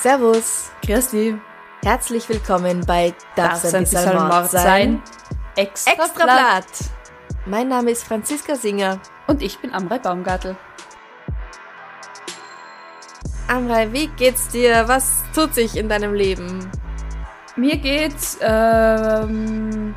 [0.00, 1.38] Servus, Christi,
[1.84, 5.02] herzlich willkommen bei Darf das ein bisschen Mord sein?
[5.56, 6.64] Extra, Extra Blatt.
[7.44, 8.98] Mein Name ist Franziska Singer.
[9.26, 10.56] Und ich bin Amrei Baumgartel.
[13.46, 14.88] Amrei, wie geht's dir?
[14.88, 16.70] Was tut sich in deinem Leben?
[17.56, 19.94] Mir geht's, ähm,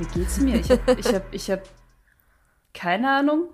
[0.00, 0.56] wie geht's mir?
[0.56, 1.62] Ich hab, ich hab, ich hab
[2.74, 3.48] keine Ahnung.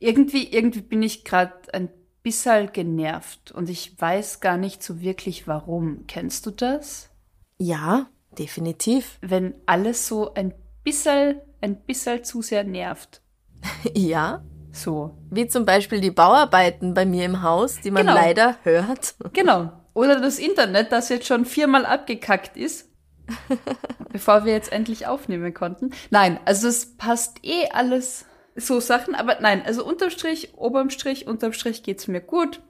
[0.00, 1.88] Irgendwie, irgendwie bin ich gerade ein
[2.22, 6.04] bisschen genervt und ich weiß gar nicht so wirklich warum.
[6.06, 7.10] Kennst du das?
[7.58, 8.06] Ja,
[8.38, 9.18] definitiv.
[9.20, 13.22] Wenn alles so ein bisschen, ein bisschen zu sehr nervt.
[13.94, 15.18] Ja, So.
[15.30, 18.14] wie zum Beispiel die Bauarbeiten bei mir im Haus, die man Genau.
[18.14, 19.16] leider hört.
[19.32, 19.72] Genau.
[19.94, 22.87] Oder das Internet, das jetzt schon viermal abgekackt ist,
[24.12, 25.90] bevor wir jetzt endlich aufnehmen konnten.
[26.10, 28.24] Nein, also es passt eh alles
[28.56, 32.60] so Sachen, aber nein, also unterm Strich, oberm Strich, unterm Strich geht's mir gut.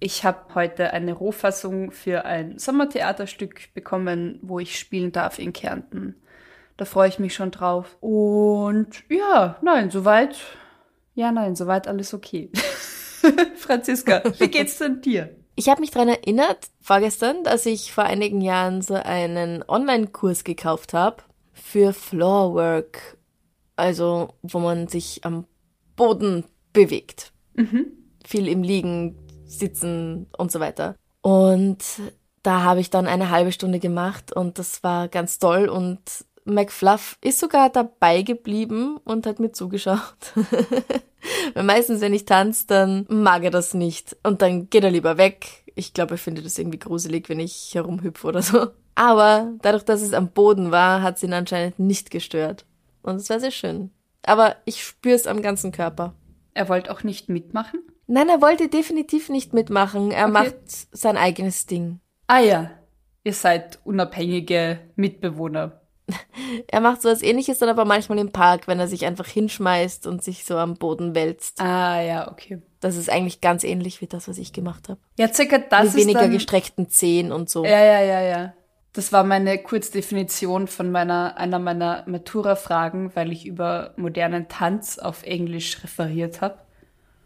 [0.00, 6.14] Ich habe heute eine Rohfassung für ein Sommertheaterstück bekommen, wo ich spielen darf in Kärnten.
[6.76, 7.96] Da freue ich mich schon drauf.
[8.00, 10.36] Und ja, nein, soweit,
[11.14, 12.52] ja, nein, soweit alles okay.
[13.56, 15.37] Franziska, wie geht's denn dir?
[15.58, 20.94] Ich habe mich daran erinnert, vorgestern, dass ich vor einigen Jahren so einen Online-Kurs gekauft
[20.94, 23.18] habe für Floorwork.
[23.74, 25.46] Also, wo man sich am
[25.96, 27.32] Boden bewegt.
[28.24, 30.94] Viel im Liegen, Sitzen und so weiter.
[31.22, 31.82] Und
[32.44, 35.98] da habe ich dann eine halbe Stunde gemacht und das war ganz toll und
[36.54, 40.32] McFluff ist sogar dabei geblieben und hat mir zugeschaut.
[41.54, 44.16] Weil meistens, wenn ich tanze, dann mag er das nicht.
[44.22, 45.64] Und dann geht er lieber weg.
[45.74, 48.68] Ich glaube, er findet es irgendwie gruselig, wenn ich herumhüpfe oder so.
[48.94, 52.64] Aber dadurch, dass es am Boden war, hat es ihn anscheinend nicht gestört.
[53.02, 53.90] Und es war sehr schön.
[54.24, 56.14] Aber ich spüre es am ganzen Körper.
[56.54, 57.80] Er wollte auch nicht mitmachen?
[58.08, 60.10] Nein, er wollte definitiv nicht mitmachen.
[60.10, 60.32] Er Okay.
[60.32, 60.56] macht
[60.92, 62.00] sein eigenes Ding.
[62.26, 62.70] Ah ja,
[63.22, 65.80] ihr seid unabhängige Mitbewohner.
[66.68, 70.22] Er macht sowas ähnliches dann aber manchmal im Park, wenn er sich einfach hinschmeißt und
[70.22, 71.60] sich so am Boden wälzt.
[71.60, 72.62] Ah ja, okay.
[72.80, 75.00] Das ist eigentlich ganz ähnlich wie das, was ich gemacht habe.
[75.18, 77.64] Ja, circa das Mit weniger dann, gestreckten Zehen und so.
[77.64, 78.54] Ja, ja, ja, ja.
[78.92, 85.24] Das war meine Kurzdefinition von meiner, einer meiner Matura-Fragen, weil ich über modernen Tanz auf
[85.24, 86.58] Englisch referiert habe.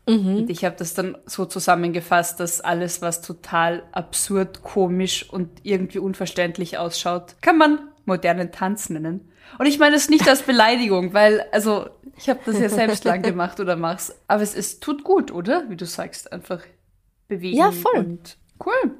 [0.05, 6.01] Und ich habe das dann so zusammengefasst, dass alles, was total absurd, komisch und irgendwie
[6.01, 9.31] unverständlich ausschaut, kann man modernen Tanz nennen.
[9.59, 13.23] Und ich meine es nicht als Beleidigung, weil, also, ich habe das ja selbst lang
[13.23, 14.15] gemacht oder mach's.
[14.29, 15.69] Aber es ist, tut gut, oder?
[15.69, 16.63] Wie du sagst, einfach
[17.29, 17.57] bewegen.
[17.59, 18.19] Ja, voll.
[18.65, 18.95] Cool.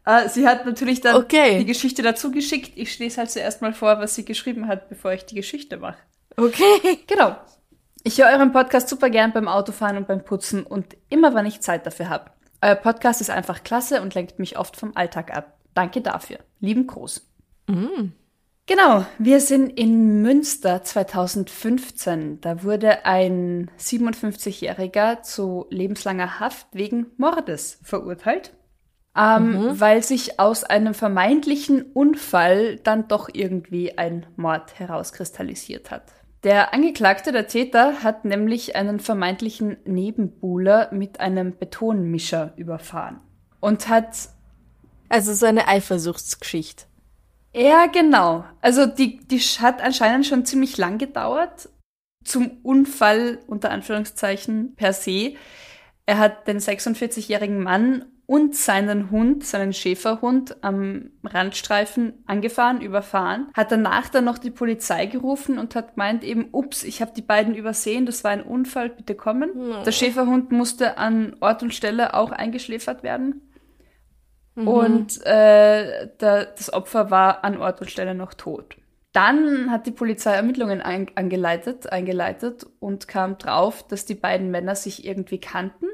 [0.06, 1.58] Äh, sie hat natürlich dann Okay.
[1.58, 2.72] die Geschichte dazu geschickt.
[2.76, 5.98] Ich lese halt zuerst mal vor, was sie geschrieben hat, bevor ich die Geschichte mache.
[6.36, 6.98] Okay.
[7.06, 7.36] Genau.
[8.02, 11.60] Ich höre euren Podcast super gern beim Autofahren und beim Putzen und immer, wann ich
[11.62, 12.30] Zeit dafür habe.
[12.60, 15.58] Euer Podcast ist einfach klasse und lenkt mich oft vom Alltag ab.
[15.74, 16.38] Danke dafür.
[16.60, 17.26] Lieben Gruß.
[18.66, 22.40] Genau, wir sind in Münster 2015.
[22.40, 28.54] Da wurde ein 57-Jähriger zu lebenslanger Haft wegen Mordes verurteilt,
[29.14, 36.04] ähm, weil sich aus einem vermeintlichen Unfall dann doch irgendwie ein Mord herauskristallisiert hat.
[36.42, 43.20] Der Angeklagte, der Täter, hat nämlich einen vermeintlichen Nebenbuhler mit einem Betonmischer überfahren
[43.60, 44.30] und hat
[45.10, 46.86] Also so eine Eifersuchtsgeschichte.
[47.54, 48.44] Ja, genau.
[48.60, 51.68] Also die, die hat anscheinend schon ziemlich lang gedauert.
[52.24, 55.34] Zum Unfall, unter Anführungszeichen, per se.
[56.06, 63.70] Er hat den 46-jährigen Mann und seinen Hund, seinen Schäferhund am Randstreifen angefahren, überfahren, hat
[63.70, 67.54] danach dann noch die Polizei gerufen und hat gemeint eben, ups, ich habe die beiden
[67.54, 69.50] übersehen, das war ein Unfall, bitte kommen.
[69.84, 73.42] Der Schäferhund musste an Ort und Stelle auch eingeschläfert werden.
[74.56, 78.76] Und äh, der, das Opfer war an Ort und Stelle noch tot.
[79.12, 84.74] Dann hat die Polizei Ermittlungen ein, angeleitet, eingeleitet und kam drauf, dass die beiden Männer
[84.74, 85.86] sich irgendwie kannten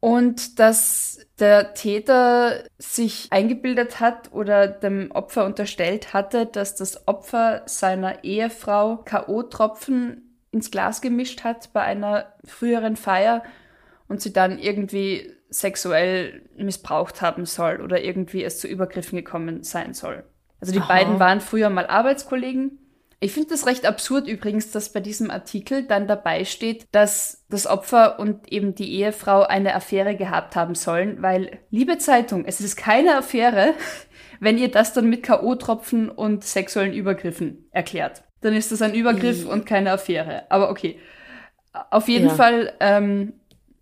[0.00, 7.62] und dass der Täter sich eingebildet hat oder dem Opfer unterstellt hatte, dass das Opfer
[7.66, 10.18] seiner Ehefrau K.O.-Tropfen
[10.52, 13.42] ins Glas gemischt hat bei einer früheren Feier
[14.08, 19.94] und sie dann irgendwie sexuell missbraucht haben soll oder irgendwie es zu Übergriffen gekommen sein
[19.94, 20.24] soll.
[20.60, 20.88] Also die Aha.
[20.88, 22.78] beiden waren früher mal Arbeitskollegen.
[23.18, 27.66] Ich finde das recht absurd übrigens, dass bei diesem Artikel dann dabei steht, dass das
[27.66, 32.76] Opfer und eben die Ehefrau eine Affäre gehabt haben sollen, weil, liebe Zeitung, es ist
[32.76, 33.72] keine Affäre,
[34.40, 38.22] wenn ihr das dann mit K.O.-Tropfen und sexuellen Übergriffen erklärt.
[38.42, 40.42] Dann ist das ein Übergriff und keine Affäre.
[40.50, 40.98] Aber okay.
[41.90, 42.34] Auf jeden Ja.
[42.34, 43.32] Fall ähm,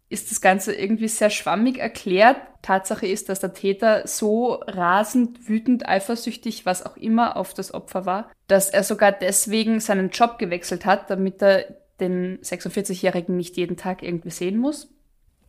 [0.09, 2.37] ist das Ganze irgendwie sehr schwammig erklärt.
[2.62, 8.06] Tatsache ist, dass der Täter so rasend, wütend, eifersüchtig, was auch immer auf das Opfer
[8.06, 11.65] war, dass er sogar deswegen seinen Job gewechselt hat, damit er
[12.01, 14.89] den 46-Jährigen nicht jeden Tag irgendwie sehen muss.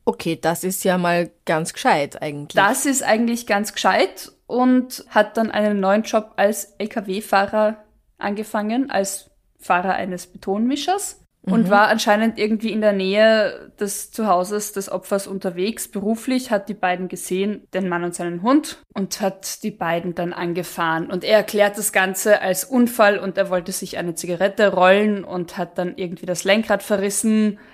[0.06, 2.56] Okay, das ist ja mal ganz gescheit eigentlich.
[2.56, 7.84] Das ist eigentlich ganz gescheit und hat dann einen neuen Job als Lkw-Fahrer
[8.18, 14.92] angefangen, als Fahrer eines Betonmischers und war anscheinend irgendwie in der Nähe des Zuhauses des
[14.92, 19.72] Opfers unterwegs, beruflich, hat die beiden gesehen, den Mann und seinen Hund, und hat die
[19.72, 21.12] beiden dann angefahren.
[21.12, 25.58] Und er erklärt das Ganze als Unfall und er wollte sich eine Zigarette rollen und
[25.58, 27.60] hat dann irgendwie das Lenkrad verrissen.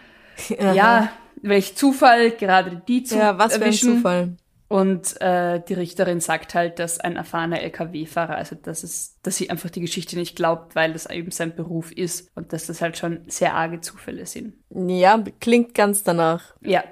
[0.57, 1.09] Ja,
[1.41, 3.73] welch Zufall, gerade die zu ja, was für ein.
[3.73, 4.37] Zufall.
[4.71, 9.49] Und äh, die Richterin sagt halt, dass ein erfahrener LKW-Fahrer, also dass es, dass sie
[9.49, 12.97] einfach die Geschichte nicht glaubt, weil das eben sein Beruf ist und dass das halt
[12.97, 14.53] schon sehr arge Zufälle sind.
[14.69, 16.55] Ja, klingt ganz danach.
[16.61, 16.83] Ja,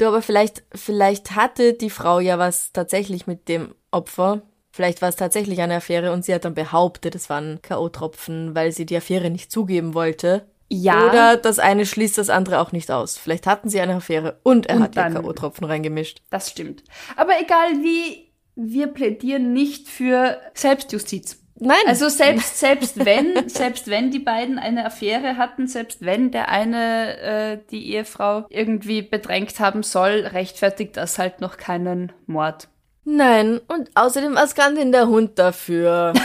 [0.00, 4.40] Du, aber vielleicht, vielleicht hatte die Frau ja was tatsächlich mit dem Opfer.
[4.70, 8.72] Vielleicht war es tatsächlich eine Affäre und sie hat dann behauptet, es waren K.O.-Tropfen, weil
[8.72, 10.46] sie die Affäre nicht zugeben wollte.
[10.72, 11.08] Ja.
[11.08, 13.18] Oder das eine schließt das andere auch nicht aus.
[13.18, 16.22] Vielleicht hatten sie eine Affäre und er Und hat dann- K.O.-Tropfen reingemischt.
[16.30, 16.84] das stimmt.
[17.16, 21.38] Aber egal wie, wir plädieren nicht für Selbstjustiz.
[21.62, 21.76] Nein.
[21.86, 27.18] Also selbst, selbst wenn, selbst wenn die beiden eine Affäre hatten, selbst wenn der eine
[27.18, 32.68] äh, die Ehefrau irgendwie bedrängt haben soll, rechtfertigt das halt noch keinen Mord.
[33.04, 33.60] Nein.
[33.66, 36.12] Und außerdem, was kann denn der Hund dafür?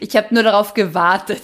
[0.00, 1.42] Ich habe nur darauf gewartet.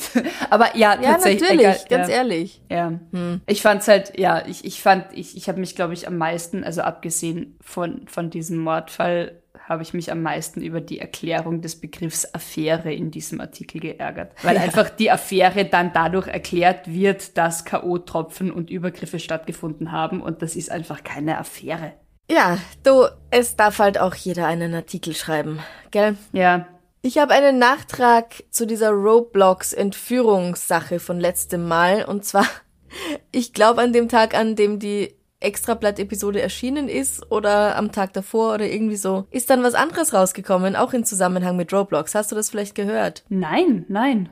[0.50, 1.42] Aber ja, ja, tatsächlich.
[1.42, 2.14] natürlich, egal, ganz ja.
[2.14, 2.60] ehrlich.
[2.70, 3.00] Ja.
[3.46, 6.62] Ich fand's halt, ja, ich, ich fand, ich, ich habe mich, glaube ich, am meisten,
[6.64, 11.80] also abgesehen von, von diesem Mordfall, habe ich mich am meisten über die Erklärung des
[11.80, 14.32] Begriffs Affäre in diesem Artikel geärgert.
[14.42, 20.42] Weil einfach die Affäre dann dadurch erklärt wird, dass K.O.-Tropfen und Übergriffe stattgefunden haben und
[20.42, 21.94] das ist einfach keine Affäre.
[22.30, 25.60] Ja, du, es darf halt auch jeder einen Artikel schreiben,
[25.90, 26.16] gell?
[26.32, 26.66] Ja.
[27.02, 32.06] Ich habe einen Nachtrag zu dieser Roblox-Entführungssache von letztem Mal.
[32.06, 32.46] Und zwar,
[33.30, 38.54] ich glaube an dem Tag, an dem die Extrablatt-Episode erschienen ist oder am Tag davor
[38.54, 42.14] oder irgendwie so, ist dann was anderes rausgekommen, auch in Zusammenhang mit Roblox.
[42.14, 43.22] Hast du das vielleicht gehört?
[43.28, 44.30] Nein, nein.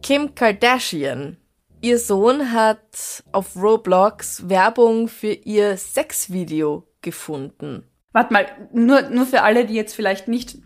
[0.00, 1.38] Kim Kardashian.
[1.80, 7.84] Ihr Sohn hat auf Roblox Werbung für ihr Sexvideo gefunden.
[8.12, 10.58] Warte mal, nur, nur für alle, die jetzt vielleicht nicht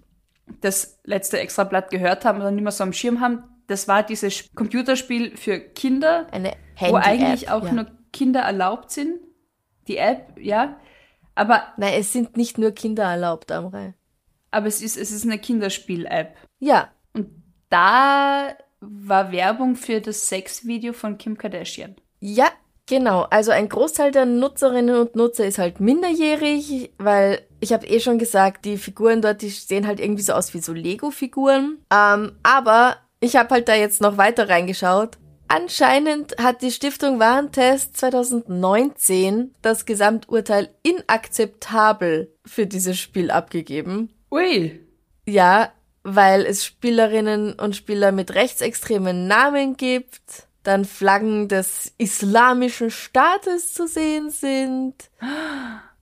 [0.60, 4.48] das letzte Extrablatt gehört haben oder nicht mehr so am Schirm haben, das war dieses
[4.54, 6.26] Computerspiel für Kinder,
[6.78, 7.72] wo eigentlich auch ja.
[7.72, 9.20] nur Kinder erlaubt sind.
[9.88, 10.80] Die App, ja.
[11.34, 13.94] Aber, Nein, es sind nicht nur Kinder erlaubt, Amrei.
[14.50, 16.34] aber es ist, es ist eine Kinderspiel-App.
[16.58, 17.28] Ja, Und
[17.68, 21.96] da war Werbung für das Sexvideo von Kim Kardashian.
[22.20, 22.50] Ja,
[22.88, 23.22] genau.
[23.30, 28.18] Also ein Großteil der Nutzerinnen und Nutzer ist halt minderjährig, weil ich habe eh schon
[28.18, 31.78] gesagt, die Figuren dort, die sehen halt irgendwie so aus wie so Lego-Figuren.
[31.92, 35.18] Ähm, aber ich habe halt da jetzt noch weiter reingeschaut.
[35.48, 44.10] Anscheinend hat die Stiftung Warentest 2019 das Gesamturteil inakzeptabel für dieses Spiel abgegeben.
[44.30, 44.78] Ui.
[45.26, 53.74] Ja, weil es Spielerinnen und Spieler mit rechtsextremen Namen gibt, dann Flaggen des islamischen Staates
[53.74, 54.94] zu sehen sind.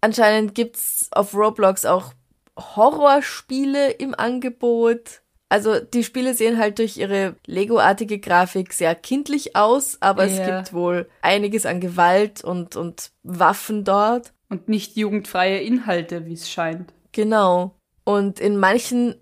[0.00, 2.12] Anscheinend gibt's auf Roblox auch
[2.58, 5.23] Horrorspiele im Angebot.
[5.49, 10.58] Also die Spiele sehen halt durch ihre Lego-artige Grafik sehr kindlich aus, aber es Ja.
[10.58, 14.32] gibt wohl einiges an Gewalt und, und Waffen dort.
[14.49, 16.92] Und nicht jugendfreie Inhalte, wie es scheint.
[17.12, 17.75] Genau.
[18.04, 19.14] Und in manchen,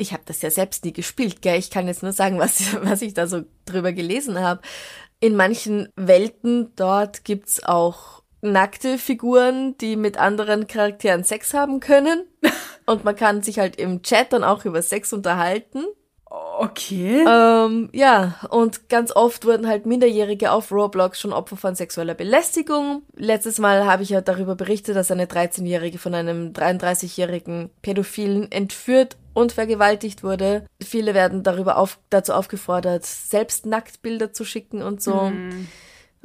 [0.00, 1.58] ich habe das ja selbst nie gespielt, gell?
[1.58, 4.60] Ich kann jetzt nur sagen, was, was ich da so drüber gelesen habe.
[5.20, 12.24] In manchen Welten dort gibt's auch nackte Figuren, die mit anderen Charakteren Sex haben können.
[12.86, 15.84] Und man kann sich halt im Chat dann auch über Sex unterhalten.
[16.30, 17.24] Okay.
[17.26, 23.02] Ähm, ja, und ganz oft wurden halt Minderjährige auf Roblox schon Opfer von sexueller Belästigung.
[23.16, 29.16] Letztes Mal habe ich ja darüber berichtet, dass eine 13-Jährige von einem 33-jährigen Pädophilen entführt
[29.34, 30.66] und vergewaltigt wurde.
[30.82, 35.32] Viele werden darüber auf, dazu aufgefordert, selbst Nacktbilder zu schicken und so.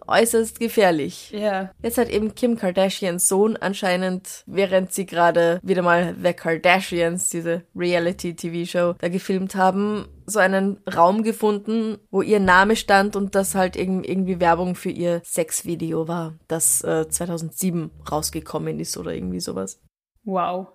[0.08, 1.32] Äußerst gefährlich.
[1.32, 1.72] Ja.
[1.82, 7.64] Jetzt hat eben Kim Kardashians Sohn anscheinend, während sie gerade wieder mal The Kardashians, diese
[7.76, 13.78] Reality-TV-Show, da gefilmt haben, so einen Raum gefunden, wo ihr Name stand und das halt
[13.78, 19.80] irg- irgendwie Werbung für ihr Sexvideo war, das äh, 2007 rausgekommen ist oder irgendwie sowas.
[20.26, 20.68] Wow.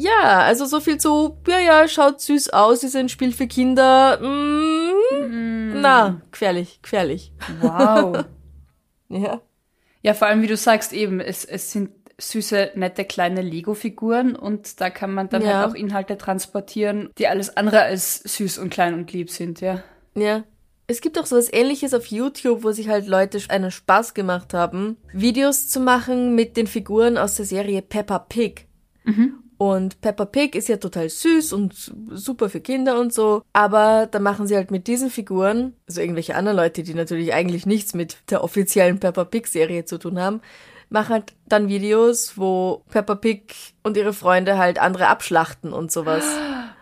[0.00, 4.18] Ja, also so viel zu, ja, ja, schaut süß aus, ist ein Spiel für Kinder.
[4.20, 7.32] Mm, Na, gefährlich, gefährlich.
[7.60, 8.24] Wow.
[9.10, 9.40] Ja.
[10.02, 14.82] ja, vor allem, wie du sagst, eben, es, es sind süße, nette kleine Lego-Figuren und
[14.82, 15.60] da kann man dann Ja.
[15.60, 19.82] halt auch Inhalte transportieren, die alles andere als süß und klein und lieb sind, ja.
[20.14, 20.44] Ja.
[20.88, 24.98] Es gibt auch sowas ähnliches auf YouTube, wo sich halt Leute einen Spaß gemacht haben,
[25.14, 28.66] Videos zu machen mit den Figuren aus der Serie Peppa Pig.
[29.58, 33.42] Und Peppa Pig ist ja total süß und super für Kinder und so.
[33.52, 37.66] Aber da machen sie halt mit diesen Figuren, also irgendwelche anderen Leute, die natürlich eigentlich
[37.66, 40.40] nichts mit der offiziellen Peppa Pig Serie zu tun haben,
[40.90, 46.24] machen halt dann Videos, wo Peppa Pig und ihre Freunde halt andere abschlachten und sowas.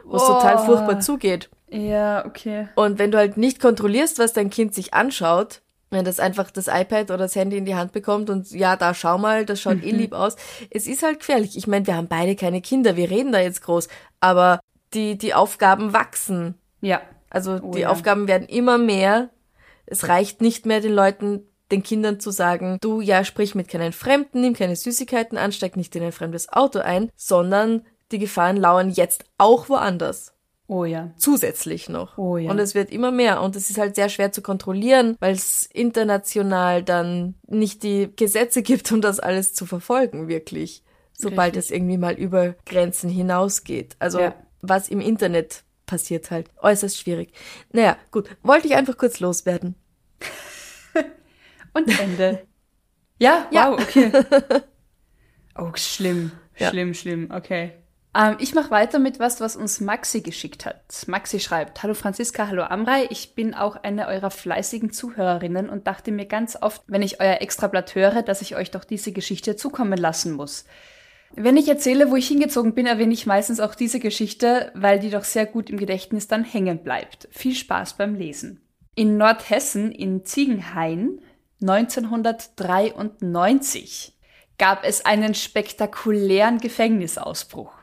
[0.04, 0.66] Wo es total Oh.
[0.66, 1.50] furchtbar zugeht.
[1.68, 2.68] Ja, okay.
[2.76, 6.66] Und wenn du halt nicht kontrollierst, was dein Kind sich anschaut, wenn das einfach das
[6.68, 9.82] iPad oder das Handy in die Hand bekommt und ja, da schau mal, das schaut
[9.82, 10.36] eh lieb aus.
[10.70, 11.56] Es ist halt gefährlich.
[11.56, 13.88] Ich meine, wir haben beide keine Kinder, wir reden da jetzt groß,
[14.20, 14.60] aber
[14.94, 16.54] die, die Aufgaben wachsen.
[16.80, 17.00] Ja.
[17.30, 17.90] Also Oh die ja.
[17.90, 19.30] Aufgaben werden immer mehr.
[19.86, 23.92] Es reicht nicht mehr den Leuten, den Kindern zu sagen, du ja, sprich mit keinen
[23.92, 28.56] Fremden, nimm keine Süßigkeiten an, steig nicht in ein fremdes Auto ein, sondern die Gefahren
[28.56, 30.35] lauern jetzt auch woanders
[30.68, 31.12] Oh ja.
[31.16, 32.18] zusätzlich noch.
[32.18, 32.50] Oh ja.
[32.50, 33.40] Und es wird immer mehr.
[33.42, 38.62] Und es ist halt sehr schwer zu kontrollieren, weil es international dann nicht die Gesetze
[38.62, 40.82] gibt, um das alles zu verfolgen, wirklich.
[41.12, 41.70] Sobald Richtig.
[41.70, 43.96] es irgendwie mal über Grenzen hinausgeht.
[44.00, 44.34] Also Ja.
[44.60, 46.50] was im Internet passiert halt.
[46.60, 47.32] Äußerst schwierig.
[47.72, 48.28] Naja, gut.
[48.42, 49.76] Wollte ich einfach kurz loswerden.
[51.74, 52.42] Und Ende.
[53.18, 53.70] ja, Ja.
[53.70, 54.10] wow, okay.
[55.58, 56.32] Oh, schlimm.
[56.58, 56.68] Ja.
[56.70, 57.72] Schlimm, schlimm, okay.
[58.16, 61.04] Ähm, ich mache weiter mit was, was uns Maxi geschickt hat.
[61.06, 66.12] Maxi schreibt, Hallo Franziska, hallo Amrei, ich bin auch eine eurer fleißigen Zuhörerinnen und dachte
[66.12, 69.98] mir ganz oft, wenn ich euer Extrablatt höre, dass ich euch doch diese Geschichte zukommen
[69.98, 70.64] lassen muss.
[71.34, 75.10] Wenn ich erzähle, wo ich hingezogen bin, erwähne ich meistens auch diese Geschichte, weil die
[75.10, 77.28] doch sehr gut im Gedächtnis dann hängen bleibt.
[77.32, 78.62] Viel Spaß beim Lesen.
[78.94, 81.20] In Nordhessen, in Ziegenhain,
[81.60, 84.14] 1993,
[84.56, 87.75] gab es einen spektakulären Gefängnisausbruch.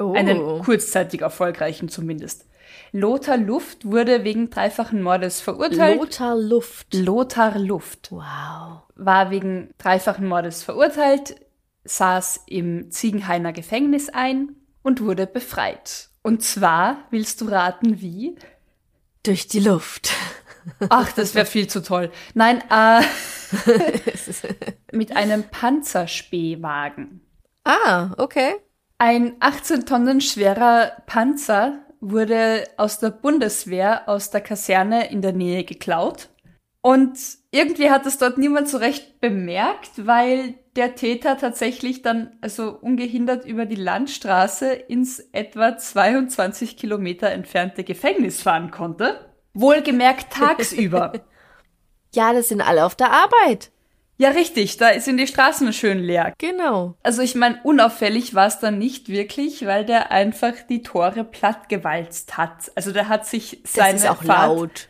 [0.00, 0.14] Oh.
[0.14, 2.46] Einen kurzzeitig erfolgreichen zumindest.
[2.92, 5.98] Lothar Luft wurde wegen dreifachen Mordes verurteilt.
[6.00, 6.94] Lothar Luft.
[6.94, 8.82] Lothar Luft Wow.
[8.96, 11.36] war wegen dreifachen Mordes verurteilt,
[11.84, 16.08] saß im Ziegenhainer Gefängnis ein und wurde befreit.
[16.22, 18.36] Und zwar, willst du raten, wie?
[19.22, 20.12] Durch die Luft.
[20.88, 22.10] Ach, das wäre viel zu toll.
[22.34, 23.02] Nein, äh,
[24.96, 27.20] mit einem Panzerspähwagen.
[27.64, 28.54] Ah, okay.
[29.02, 35.64] Ein 18 Tonnen schwerer Panzer wurde aus der Bundeswehr aus der Kaserne in der Nähe
[35.64, 36.28] geklaut.
[36.82, 37.18] Und
[37.50, 43.46] irgendwie hat es dort niemand so recht bemerkt, weil der Täter tatsächlich dann also ungehindert
[43.46, 49.32] über die Landstraße ins etwa 22 Kilometer entfernte Gefängnis fahren konnte.
[49.54, 51.14] Wohlgemerkt tagsüber.
[52.12, 53.70] Ja, das sind alle auf der Arbeit.
[54.20, 56.34] Ja, richtig, da sind die Straßen schön leer.
[56.36, 56.94] Genau.
[57.02, 62.36] Also ich meine, unauffällig war es dann nicht wirklich, weil der einfach die Tore plattgewalzt
[62.36, 62.70] hat.
[62.74, 64.88] Also der hat sich Das seine ist auch Fahrt, laut.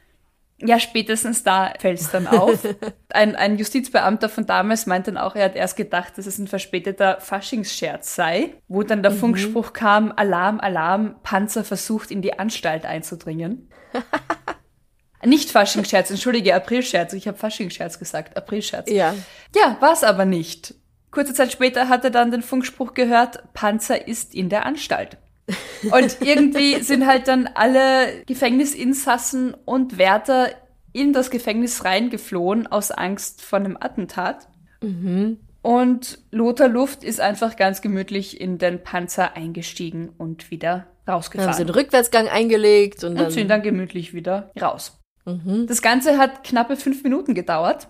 [0.58, 2.66] Ja, spätestens da fällt es dann auf.
[3.10, 6.48] ein, ein Justizbeamter von damals meint dann auch, er hat erst gedacht, dass es ein
[6.48, 12.84] verspäteter Faschingsscherz sei, wo dann der Funkspruch kam, Alarm, Alarm, Panzer versucht in die Anstalt
[12.84, 13.70] einzudringen.
[15.24, 17.12] Nicht Faschingsscherz, entschuldige, Aprilscherz.
[17.12, 18.90] Ich habe Faschingsscherz gesagt, Aprilscherz.
[18.90, 19.14] Ja.
[19.54, 20.74] Ja, war es aber nicht.
[21.10, 25.18] Kurze Zeit später hat er dann den Funkspruch gehört, Panzer ist in der Anstalt.
[25.90, 30.50] Und irgendwie sind halt dann alle Gefängnisinsassen und Wärter
[30.92, 34.48] in das Gefängnis reingeflohen aus Angst vor einem Attentat.
[35.62, 41.50] Und Lothar Luft ist einfach ganz gemütlich in den Panzer eingestiegen und wieder rausgefahren.
[41.50, 44.99] haben sie einen Rückwärtsgang eingelegt und und dann, sind dann gemütlich wieder raus.
[45.66, 47.88] Das Ganze hat knappe fünf Minuten gedauert.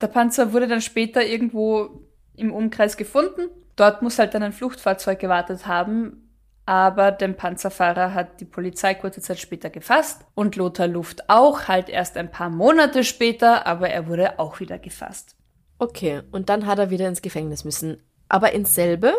[0.00, 2.00] Der Panzer wurde dann später irgendwo
[2.34, 3.48] im Umkreis gefunden.
[3.76, 6.28] Dort muss halt dann ein Fluchtfahrzeug gewartet haben.
[6.64, 11.88] Aber den Panzerfahrer hat die Polizei kurze Zeit später gefasst und Lothar Luft auch, halt
[11.88, 15.36] erst ein paar Monate später, aber er wurde auch wieder gefasst.
[15.78, 18.00] Okay, und dann hat er wieder ins Gefängnis müssen.
[18.28, 19.12] Aber ins selbe?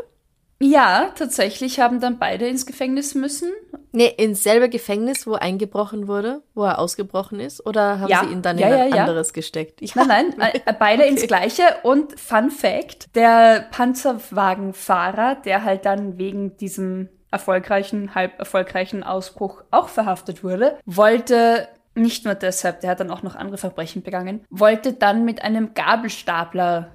[0.62, 3.52] Ja, tatsächlich haben dann beide ins Gefängnis müssen.
[3.92, 7.66] Nee, ins selbe Gefängnis, wo eingebrochen wurde, wo er ausgebrochen ist?
[7.66, 8.24] Oder haben Ja.
[8.24, 9.02] sie ihn dann Ja, in ein ja, ja.
[9.04, 9.82] anderes gesteckt?
[9.96, 11.64] Nein, nein, äh, beide ins Gleiche.
[11.84, 19.90] Und Fun Fact, der Panzerwagenfahrer, der halt dann wegen diesem erfolgreichen, halb erfolgreichen Ausbruch auch
[19.90, 24.94] verhaftet wurde, wollte nicht nur deshalb, der hat dann auch noch andere Verbrechen begangen, wollte
[24.94, 26.92] dann mit einem Gabelstapler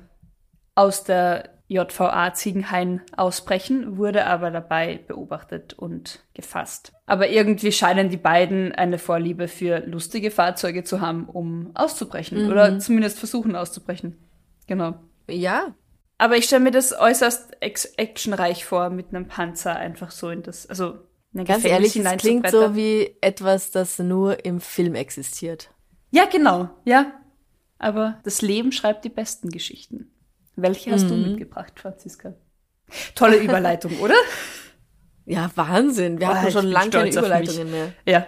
[0.75, 6.93] aus der JVA Ziegenhain ausbrechen, wurde aber dabei beobachtet und gefasst.
[7.07, 12.51] Aber irgendwie scheinen die beiden eine Vorliebe für lustige Fahrzeuge zu haben, um auszubrechen.
[12.51, 14.17] Oder zumindest versuchen auszubrechen.
[14.67, 14.95] Genau.
[15.29, 15.75] Ja,
[16.19, 20.67] Aber ich stelle mir das äußerst actionreich vor, mit einem Panzer einfach so in das,
[20.67, 20.99] also
[21.33, 25.71] in ganz ehrlich, es klingt so wie etwas, das nur im Film existiert.
[26.11, 27.13] Ja, genau, ja.
[27.79, 30.11] Aber das Leben schreibt die besten Geschichten.
[30.61, 31.23] Welche hast du Mhm.
[31.31, 32.35] mitgebracht, Franziska?
[33.15, 34.15] Tolle Überleitung, oder?
[35.25, 36.19] Ja, Wahnsinn.
[36.21, 37.11] Wir Boah, hatten ich schon lange keine.
[37.11, 37.93] Überleitungen mehr.
[38.07, 38.27] Ja.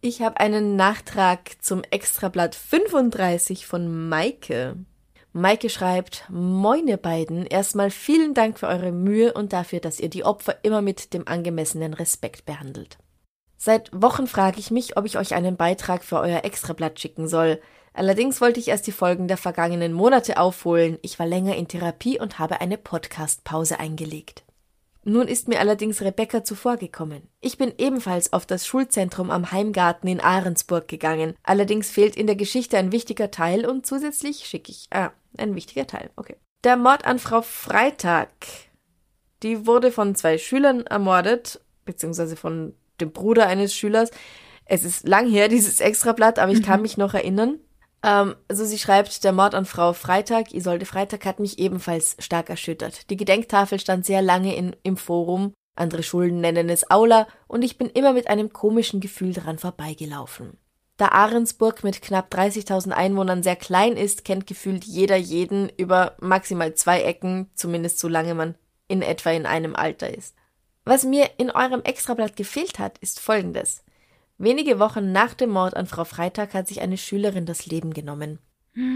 [0.00, 4.76] Ich habe einen Nachtrag zum Extrablatt 35 von Maike.
[5.32, 10.24] Maike schreibt, Moine beiden, erstmal vielen Dank für eure Mühe und dafür, dass ihr die
[10.24, 12.98] Opfer immer mit dem angemessenen Respekt behandelt.
[13.56, 17.60] Seit Wochen frage ich mich, ob ich euch einen Beitrag für euer Extrablatt schicken soll.
[17.92, 20.98] Allerdings wollte ich erst die Folgen der vergangenen Monate aufholen.
[21.02, 24.44] Ich war länger in Therapie und habe eine Podcast-Pause eingelegt.
[25.02, 27.22] Nun ist mir allerdings Rebecca zuvorgekommen.
[27.40, 31.34] Ich bin ebenfalls auf das Schulzentrum am Heimgarten in Ahrensburg gegangen.
[31.42, 34.88] Allerdings fehlt in der Geschichte ein wichtiger Teil und zusätzlich schicke ich.
[34.90, 36.36] Ah, ein wichtiger Teil, okay.
[36.64, 38.28] Der Mord an Frau Freitag.
[39.42, 44.10] Die wurde von zwei Schülern ermordet, beziehungsweise von dem Bruder eines Schülers.
[44.66, 47.58] Es ist lang her, dieses Extrablatt, aber ich kann mich noch erinnern.
[48.02, 52.50] Ähm, also sie schreibt, der Mord an Frau Freitag, Isolde Freitag, hat mich ebenfalls stark
[52.50, 53.10] erschüttert.
[53.10, 57.78] Die Gedenktafel stand sehr lange in, im Forum, andere Schulen nennen es Aula, und ich
[57.78, 60.58] bin immer mit einem komischen Gefühl dran vorbeigelaufen.
[60.96, 66.74] Da Ahrensburg mit knapp 30.000 Einwohnern sehr klein ist, kennt gefühlt jeder jeden über maximal
[66.74, 68.54] zwei Ecken, zumindest solange man
[68.86, 70.34] in etwa in einem Alter ist.
[70.84, 73.82] Was mir in eurem Extrablatt gefehlt hat, ist folgendes.
[74.42, 78.38] Wenige Wochen nach dem Mord an Frau Freitag hat sich eine Schülerin das Leben genommen.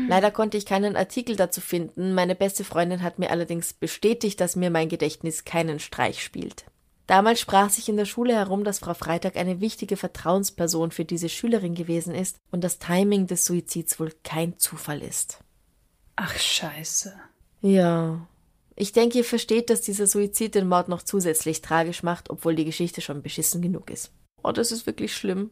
[0.08, 4.56] Leider konnte ich keinen Artikel dazu finden, meine beste Freundin hat mir allerdings bestätigt, dass
[4.56, 6.64] mir mein Gedächtnis keinen Streich spielt.
[7.06, 11.28] Damals sprach sich in der Schule herum, dass Frau Freitag eine wichtige Vertrauensperson für diese
[11.28, 15.40] Schülerin gewesen ist und das Timing des Suizids wohl kein Zufall ist.
[16.16, 17.12] Ach, scheiße.
[17.60, 18.26] Ja.
[18.76, 22.64] Ich denke, ihr versteht, dass dieser Suizid den Mord noch zusätzlich tragisch macht, obwohl die
[22.64, 24.10] Geschichte schon beschissen genug ist.
[24.44, 25.50] Oh, das ist wirklich schlimm.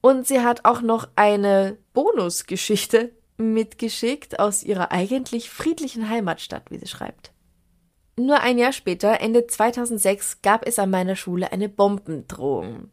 [0.00, 6.86] Und sie hat auch noch eine Bonusgeschichte mitgeschickt aus ihrer eigentlich friedlichen Heimatstadt, wie sie
[6.86, 7.32] schreibt.
[8.16, 12.90] Nur ein Jahr später, Ende 2006, gab es an meiner Schule eine Bombendrohung.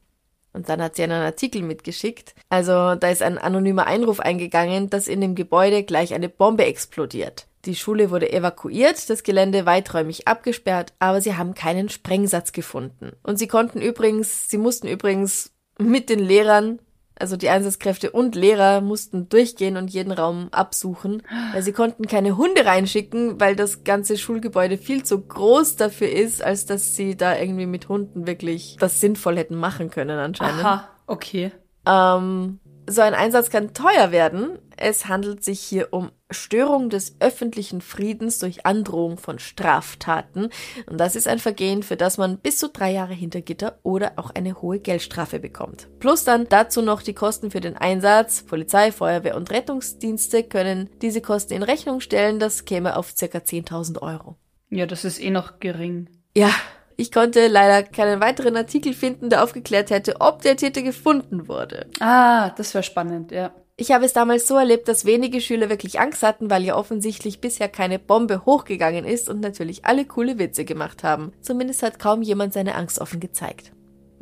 [0.53, 2.33] Und dann hat sie einen Artikel mitgeschickt.
[2.49, 7.47] Also da ist ein anonymer Einruf eingegangen, dass in dem Gebäude gleich eine Bombe explodiert.
[7.65, 13.13] Die Schule wurde evakuiert, das Gelände weiträumig abgesperrt, aber sie haben keinen Sprengsatz gefunden.
[13.23, 16.79] Und sie konnten übrigens, sie mussten übrigens mit den Lehrern,
[17.17, 21.23] also die Einsatzkräfte und Lehrer mussten durchgehen und jeden Raum absuchen,
[21.53, 26.43] weil sie konnten keine Hunde reinschicken, weil das ganze Schulgebäude viel zu groß dafür ist,
[26.43, 30.63] als dass sie da irgendwie mit Hunden wirklich das sinnvoll hätten machen können anscheinend.
[30.63, 31.51] Aha, okay.
[31.87, 34.59] Ähm, so ein Einsatz kann teuer werden.
[34.77, 40.49] Es handelt sich hier um Störung des öffentlichen Friedens durch Androhung von Straftaten.
[40.85, 44.13] Und das ist ein Vergehen, für das man bis zu drei Jahre hinter Gitter oder
[44.17, 45.87] auch eine hohe Geldstrafe bekommt.
[45.99, 48.43] Plus dann dazu noch die Kosten für den Einsatz.
[48.43, 52.39] Polizei, Feuerwehr und Rettungsdienste können diese Kosten in Rechnung stellen.
[52.39, 54.35] Das käme auf circa 10.000 Euro.
[54.69, 56.09] Ja, das ist eh noch gering.
[56.35, 56.49] Ja,
[56.97, 61.87] ich konnte leider keinen weiteren Artikel finden, der aufgeklärt hätte, ob der Täter gefunden wurde.
[61.99, 63.51] Ah, das wäre spannend, ja.
[63.77, 67.41] Ich habe es damals so erlebt, dass wenige Schüler wirklich Angst hatten, weil ja offensichtlich
[67.41, 71.33] bisher keine Bombe hochgegangen ist und natürlich alle coole Witze gemacht haben.
[71.41, 73.73] Zumindest hat kaum jemand seine Angst offen gezeigt.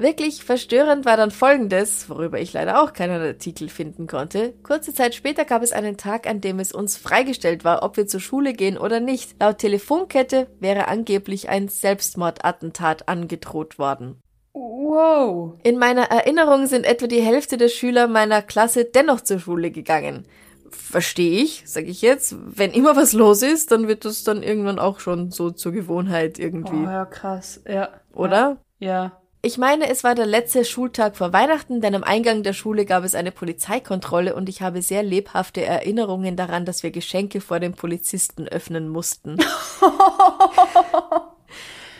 [0.03, 4.53] Wirklich verstörend war dann Folgendes, worüber ich leider auch keinen Artikel finden konnte.
[4.61, 8.05] Kurze Zeit später gab es einen Tag, an dem es uns freigestellt war, ob wir
[8.05, 9.37] zur Schule gehen oder nicht.
[9.39, 14.21] Laut Telefonkette wäre angeblich ein Selbstmordattentat angedroht worden.
[14.51, 15.57] Wow.
[15.63, 20.25] In meiner Erinnerung sind etwa die Hälfte der Schüler meiner Klasse dennoch zur Schule gegangen.
[20.69, 22.35] Verstehe ich, sage ich jetzt.
[22.45, 26.39] Wenn immer was los ist, dann wird das dann irgendwann auch schon so zur Gewohnheit
[26.39, 26.75] irgendwie.
[26.75, 27.61] Oh ja, krass.
[27.65, 27.87] Ja.
[28.13, 28.57] Oder?
[28.79, 29.22] Ja.
[29.45, 33.03] Ich meine, es war der letzte Schultag vor Weihnachten, denn am Eingang der Schule gab
[33.03, 37.73] es eine Polizeikontrolle und ich habe sehr lebhafte Erinnerungen daran, dass wir Geschenke vor den
[37.73, 39.35] Polizisten öffnen mussten.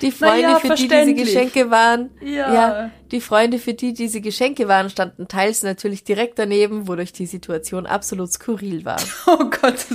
[0.04, 1.14] Die Freunde, ja, für die diese.
[1.14, 2.92] Geschenke waren, Ja.
[3.12, 7.86] die Freunde, für die diese Geschenke waren, standen teils natürlich direkt daneben, wodurch die Situation
[7.86, 8.98] absolut skurril war.
[9.28, 9.86] Oh Gott.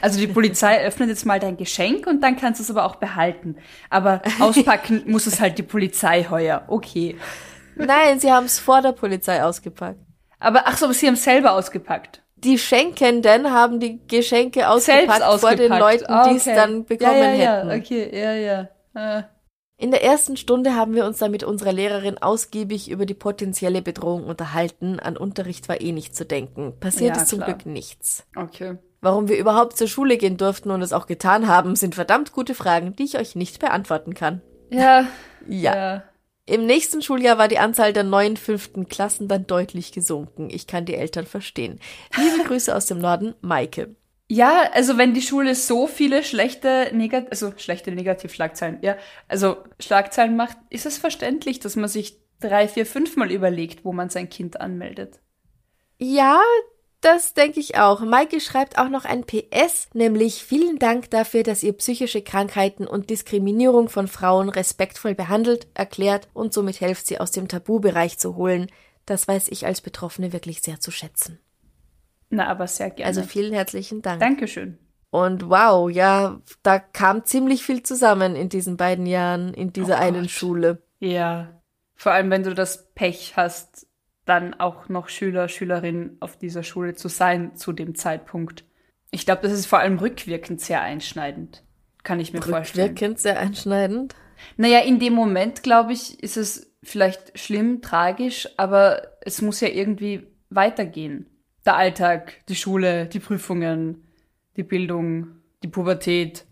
[0.00, 2.96] Also die Polizei öffnet jetzt mal dein Geschenk und dann kannst du es aber auch
[2.96, 3.56] behalten.
[3.90, 6.64] Aber auspacken muss es halt die Polizei heuer.
[6.66, 7.16] Okay.
[7.76, 10.00] Nein, sie haben es vor der Polizei ausgepackt.
[10.40, 12.22] Aber ach so, aber sie haben es selber ausgepackt.
[12.36, 15.40] Die Schenkenden haben die Geschenke ausgepackt, ausgepackt.
[15.40, 16.56] vor den Leuten, Ah, die es okay.
[16.56, 17.68] dann bekommen ja, ja, hätten.
[17.70, 18.32] Ja, okay, ja,
[18.94, 19.18] ja.
[19.18, 19.22] Äh.
[19.82, 23.82] In der ersten Stunde haben wir uns dann mit unserer Lehrerin ausgiebig über die potenzielle
[23.82, 25.00] Bedrohung unterhalten.
[25.00, 26.78] An Unterricht war eh nicht zu denken.
[26.78, 27.48] Passiert Ja, ist zum klar.
[27.48, 28.24] Glück nichts.
[28.36, 28.78] Okay.
[29.00, 32.54] Warum wir überhaupt zur Schule gehen durften und es auch getan haben, sind verdammt gute
[32.54, 34.40] Fragen, die ich euch nicht beantworten kann.
[34.70, 35.08] Ja.
[35.48, 35.74] Ja.
[35.74, 36.04] ja.
[36.46, 40.48] Im nächsten Schuljahr war die Anzahl der neuen fünften Klassen dann deutlich gesunken.
[40.48, 41.80] Ich kann die Eltern verstehen.
[42.16, 43.96] Liebe Grüße aus dem Norden, Maike.
[44.34, 48.96] Ja, also wenn die Schule so viele schlechte Negat also schlechte Negativschlagzeilen, ja,
[49.28, 54.08] also Schlagzeilen macht, ist es verständlich, dass man sich drei, vier, fünfmal überlegt, wo man
[54.08, 55.20] sein Kind anmeldet.
[55.98, 56.40] Ja,
[57.02, 58.00] das denke ich auch.
[58.00, 63.10] Maike schreibt auch noch ein PS, nämlich vielen Dank dafür, dass ihr psychische Krankheiten und
[63.10, 68.68] Diskriminierung von Frauen respektvoll behandelt, erklärt und somit helft sie aus dem Tabubereich zu holen.
[69.04, 71.38] Das weiß ich als Betroffene wirklich sehr zu schätzen.
[72.32, 73.06] Na, aber sehr gerne.
[73.06, 74.20] Also vielen herzlichen Dank.
[74.20, 74.78] Dankeschön.
[75.10, 80.00] Und wow, ja, da kam ziemlich viel zusammen in diesen beiden Jahren, in dieser Oh
[80.00, 80.30] einen Gott.
[80.30, 80.82] Schule.
[80.98, 81.60] Ja.
[81.94, 83.86] Vor allem, wenn du das Pech hast,
[84.24, 88.64] dann auch noch Schüler, Schülerin auf dieser Schule zu sein zu dem Zeitpunkt.
[89.10, 91.62] Ich glaube, das ist vor allem rückwirkend sehr einschneidend.
[92.02, 92.88] Kann ich mir vorstellen.
[92.88, 94.14] Rückwirkend sehr einschneidend.
[94.56, 99.68] Naja, in dem Moment, glaube ich, ist es vielleicht schlimm, tragisch, aber es muss ja
[99.68, 101.26] irgendwie weitergehen.
[101.64, 104.04] Der Alltag, die Schule, die Prüfungen,
[104.56, 105.28] die Bildung,
[105.62, 106.44] die Pubertät.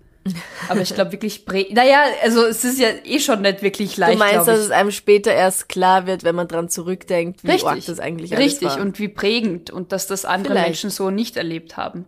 [0.69, 4.15] Aber ich glaube wirklich, prä naja, also es ist ja eh schon nicht wirklich leicht.
[4.15, 7.85] Du meinst, dass es einem später erst klar wird, wenn man dran zurückdenkt, wie arg
[7.85, 8.81] das eigentlich alles Richtig, war.
[8.81, 10.67] und wie prägend und dass das andere Vielleicht.
[10.67, 12.05] Menschen so nicht erlebt haben.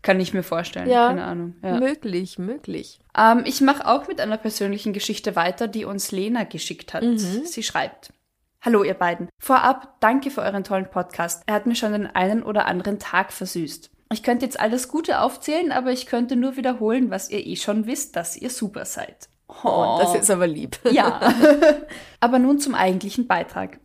[0.00, 0.88] Kann ich mir vorstellen.
[0.90, 1.54] Ja, Keine Ahnung.
[1.62, 1.78] Ja.
[1.78, 2.98] möglich, möglich.
[3.16, 7.04] Ähm, ich mache auch mit einer persönlichen Geschichte weiter, die uns Lena geschickt hat.
[7.16, 8.12] Sie schreibt.
[8.64, 9.28] Hallo ihr beiden.
[9.40, 11.42] Vorab, danke für euren tollen Podcast.
[11.46, 13.90] Er hat mir schon den einen oder anderen Tag versüßt.
[14.12, 17.86] Ich könnte jetzt alles Gute aufzählen, aber ich könnte nur wiederholen, was ihr eh schon
[17.86, 19.28] wisst, dass ihr super seid.
[19.64, 20.78] Oh, das ist aber lieb.
[20.92, 21.20] Ja.
[22.20, 23.80] Aber nun zum eigentlichen Beitrag.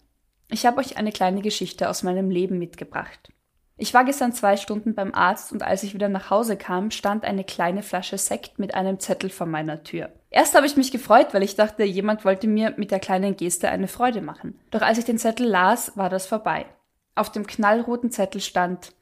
[0.49, 3.33] Ich habe euch eine kleine Geschichte aus meinem Leben mitgebracht.
[3.77, 7.25] Ich war gestern zwei Stunden beim Arzt und als ich wieder nach Hause kam, stand
[7.25, 10.11] eine kleine Flasche Sekt mit einem Zettel vor meiner Tür.
[10.29, 13.69] Erst habe ich mich gefreut, weil ich dachte, jemand wollte mir mit der kleinen Geste
[13.69, 14.59] eine Freude machen.
[14.71, 16.65] Doch als ich den Zettel las, war das vorbei.
[17.15, 18.93] Auf dem knallroten Zettel stand,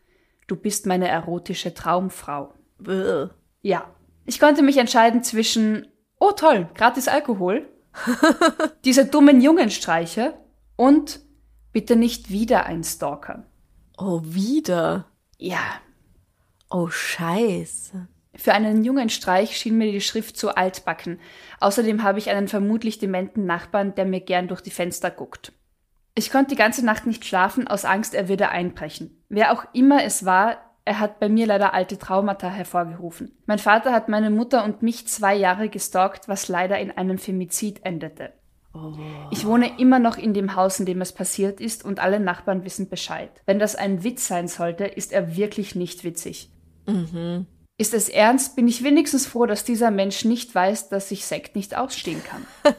[0.47, 2.53] du bist meine erotische Traumfrau.
[2.77, 3.27] Bäh.
[3.61, 3.89] Ja.
[4.25, 5.88] Ich konnte mich entscheiden zwischen,
[6.19, 7.67] oh toll, gratis Alkohol,
[8.85, 10.33] diese dummen Jungenstreiche
[10.75, 11.19] und
[11.71, 13.43] bitte nicht wieder ein Stalker.
[13.97, 15.05] Oh, wieder.
[15.38, 15.59] Ja.
[16.69, 18.07] Oh, scheiße.
[18.38, 21.19] Für einen jungen Streich schien mir die Schrift zu altbacken.
[21.60, 25.54] Außerdem habe ich einen vermutlich dementen Nachbarn, der mir gern durch die Fenster guckt.
[26.15, 29.21] Ich konnte die ganze Nacht nicht schlafen, aus Angst, er würde einbrechen.
[29.28, 33.32] Wer auch immer es war, er hat bei mir leider alte Traumata hervorgerufen.
[33.48, 37.84] Mein Vater hat meine Mutter und mich zwei Jahre gestalkt, was leider in einem Femizid
[37.84, 38.34] endete.
[39.32, 42.65] Ich wohne immer noch in dem Haus, in dem es passiert ist, und alle Nachbarn
[42.65, 43.30] wissen Bescheid.
[43.45, 46.52] Wenn das ein Witz sein sollte, ist er wirklich nicht witzig.
[47.77, 51.55] Ist es ernst, bin ich wenigstens froh, dass dieser Mensch nicht weiß, dass ich Sekt
[51.55, 52.45] nicht ausstehen kann.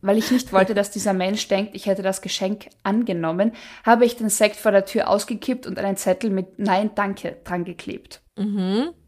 [0.00, 3.52] Weil ich nicht wollte, dass dieser Mensch denkt, ich hätte das Geschenk angenommen,
[3.84, 7.64] habe ich den Sekt vor der Tür ausgekippt und einen Zettel mit Nein, danke dran
[7.64, 8.20] geklebt.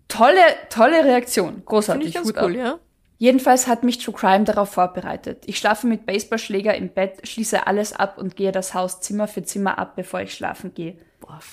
[0.09, 1.49] Tolle, tolle Reaktion.
[1.49, 2.09] Finde Großartig.
[2.09, 2.57] ich ganz cool, ab.
[2.57, 2.79] ja?
[3.19, 5.45] Jedenfalls hat mich True Crime darauf vorbereitet.
[5.47, 9.43] Ich schlafe mit Baseballschläger im Bett, schließe alles ab und gehe das Haus Zimmer für
[9.43, 10.97] Zimmer ab, bevor ich schlafen gehe.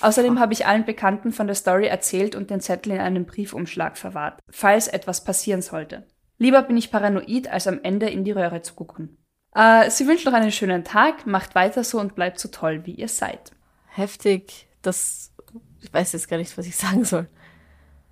[0.01, 3.97] Außerdem habe ich allen Bekannten von der Story erzählt und den Zettel in einem Briefumschlag
[3.97, 6.05] verwahrt, falls etwas passieren sollte.
[6.37, 9.17] Lieber bin ich paranoid, als am Ende in die Röhre zu gucken.
[9.55, 12.93] Äh, sie wünscht noch einen schönen Tag, macht weiter so und bleibt so toll, wie
[12.93, 13.51] ihr seid.
[13.87, 14.67] Heftig.
[14.83, 15.33] Das,
[15.81, 17.27] ich weiß jetzt gar nicht, was ich sagen soll.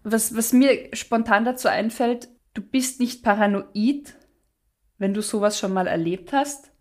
[0.03, 4.15] Was, was mir spontan dazu einfällt, du bist nicht paranoid,
[4.97, 6.71] wenn du sowas schon mal erlebt hast.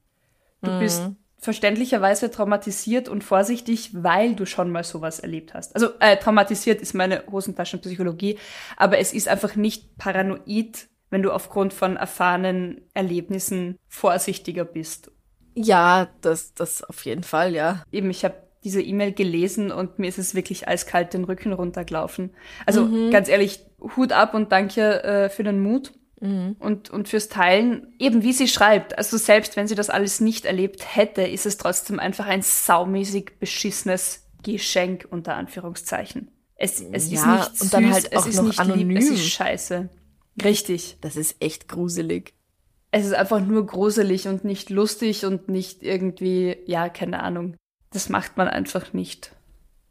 [0.63, 0.79] Du Mhm.
[0.79, 1.03] bist
[1.45, 5.75] verständlicherweise traumatisiert und vorsichtig, weil du schon mal sowas erlebt hast.
[5.75, 8.39] Also äh, traumatisiert ist meine Hosentaschenpsychologie,
[8.77, 15.11] aber es ist einfach nicht paranoid, wenn du aufgrund von erfahrenen Erlebnissen vorsichtiger bist.
[15.55, 17.85] Ja, das, das auf jeden Fall, ja.
[17.93, 22.31] Eben, ich habe diese E-Mail gelesen und mir ist es wirklich eiskalt den Rücken runtergelaufen.
[22.65, 23.61] Also ganz ehrlich,
[23.97, 25.93] Hut ab und danke äh, für den Mut
[26.59, 27.95] und, und fürs Teilen.
[27.99, 31.57] Eben wie sie schreibt, also selbst wenn sie das alles nicht erlebt hätte, ist es
[31.59, 36.31] trotzdem einfach ein saumäßig beschissenes Geschenk unter Anführungszeichen.
[36.57, 38.91] Es, es ist Ja, nicht und süß, dann halt es auch ist noch nicht lieb,
[38.97, 39.13] es anonym.
[39.15, 39.89] ist scheiße.
[40.43, 40.97] Richtig.
[41.01, 42.35] Das ist echt gruselig.
[42.91, 47.57] Es ist einfach nur gruselig und nicht lustig und nicht irgendwie, ja, keine Ahnung.
[47.91, 49.33] Das macht man einfach nicht.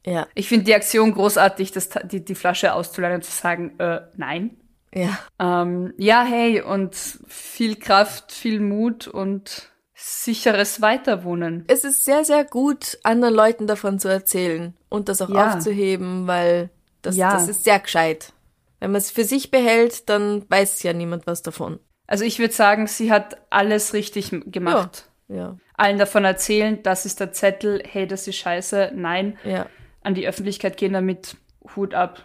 [0.06, 4.02] Ja, Ich finde die Aktion großartig, das, die, die Flasche auszuleihen und zu sagen, äh,
[4.16, 4.58] nein.
[4.94, 5.18] Ja.
[5.40, 6.96] Ähm, ja, hey, und
[7.28, 11.64] viel Kraft, viel Mut und sicheres Weiterwohnen.
[11.68, 15.54] Es ist sehr, sehr gut, anderen Leuten davon zu erzählen und das auch Ja.
[15.54, 16.70] aufzuheben, weil
[17.02, 17.32] das, Ja.
[17.34, 18.34] das ist sehr gescheit.
[18.80, 21.80] Wenn man es für sich behält, dann weiß ja niemand was davon.
[22.06, 25.10] Also ich würde sagen, sie hat alles richtig gemacht.
[25.30, 29.38] Ja, Allen davon erzählen, das ist der Zettel, hey, das ist scheiße, nein.
[29.46, 29.68] ja.
[30.02, 31.38] An die Öffentlichkeit gehen damit,
[31.78, 32.24] Hut ab.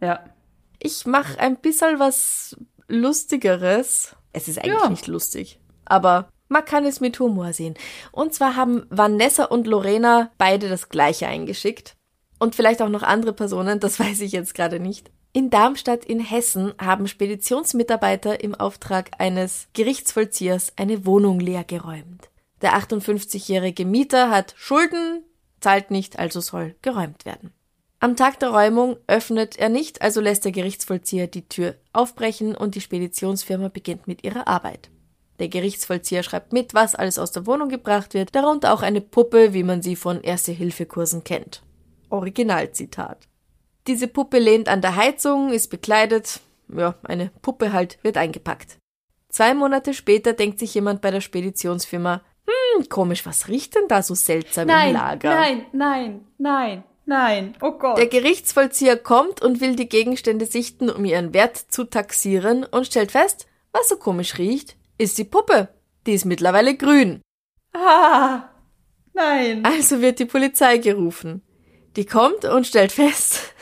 [0.00, 0.24] Ja.
[0.80, 2.56] Ich mache ein bisschen was
[2.88, 4.14] Lustigeres.
[4.32, 4.88] Es ist eigentlich Ja.
[4.90, 7.74] nicht lustig, aber man kann es mit Humor sehen.
[8.12, 11.94] Und zwar haben Vanessa und Lorena beide das gleiche eingeschickt.
[12.38, 15.10] Und vielleicht auch noch andere Personen, das weiß ich jetzt gerade nicht.
[15.32, 22.30] In Darmstadt in Hessen haben Speditionsmitarbeiter im Auftrag eines Gerichtsvollziehers eine Wohnung leergeräumt.
[22.62, 25.22] Der 58-jährige Mieter hat Schulden,
[25.60, 27.52] zahlt nicht, also soll geräumt werden.
[28.00, 32.76] Am Tag der Räumung öffnet er nicht, also lässt der Gerichtsvollzieher die Tür aufbrechen und
[32.76, 34.88] die Speditionsfirma beginnt mit ihrer Arbeit.
[35.40, 39.52] Der Gerichtsvollzieher schreibt mit, was alles aus der Wohnung gebracht wird, darunter auch eine Puppe,
[39.52, 41.62] wie man sie von Erste-Hilfe-Kursen kennt.
[42.08, 43.26] Originalzitat.
[43.88, 46.40] Diese Puppe lehnt an der Heizung, ist bekleidet,
[46.72, 48.78] ja, eine Puppe halt, wird eingepackt.
[49.28, 54.02] Zwei Monate später denkt sich jemand bei der Speditionsfirma, hm, komisch, was riecht denn da
[54.02, 55.30] so seltsam im Lager?
[55.30, 57.56] nein, nein, nein, nein.
[57.60, 57.98] Oh Gott.
[57.98, 63.10] Der Gerichtsvollzieher kommt und will die Gegenstände sichten, um ihren Wert zu taxieren und stellt
[63.12, 65.68] fest, was so komisch riecht, ist die Puppe.
[66.06, 67.20] Die ist mittlerweile grün.
[67.74, 68.48] ah,
[69.12, 69.64] nein.
[69.64, 71.42] Also wird die Polizei gerufen.
[71.96, 73.52] Die kommt und stellt fest,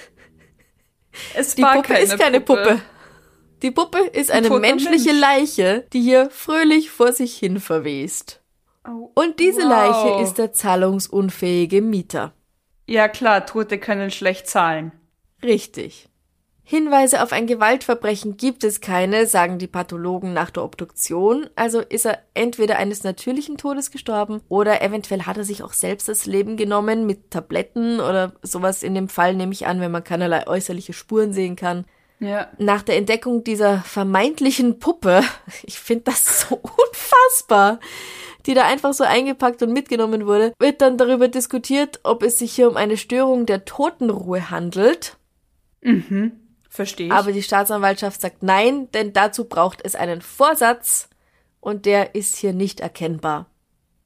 [1.34, 2.80] Es die war Puppe ist keine Puppe.
[3.62, 5.20] Die Puppe ist eine toter menschliche Mensch.
[5.20, 8.42] Leiche, die hier fröhlich vor sich hin verwest.
[8.86, 9.70] Oh, Und diese wow.
[9.70, 12.34] Leiche ist der zahlungsunfähige Mieter.
[12.86, 14.92] Ja klar, Tote können schlecht zahlen.
[15.42, 16.08] Richtig.
[16.68, 21.48] Hinweise auf ein Gewaltverbrechen gibt es keine, sagen die Pathologen nach der Obduktion.
[21.54, 26.08] Also ist er entweder eines natürlichen Todes gestorben oder eventuell hat er sich auch selbst
[26.08, 30.02] das Leben genommen mit Tabletten oder sowas in dem Fall nehme ich an, wenn man
[30.02, 31.84] keinerlei äußerliche Spuren sehen kann.
[32.18, 32.48] Ja.
[32.58, 35.22] Nach der Entdeckung dieser vermeintlichen Puppe,
[35.62, 37.78] ich finde das so unfassbar,
[38.46, 42.52] die da einfach so eingepackt und mitgenommen wurde, wird dann darüber diskutiert, ob es sich
[42.54, 45.16] hier um eine Störung der Totenruhe handelt.
[46.68, 47.12] Verstehe ich.
[47.12, 51.08] Aber die Staatsanwaltschaft sagt nein, denn dazu braucht es einen Vorsatz
[51.60, 53.46] und der ist hier nicht erkennbar.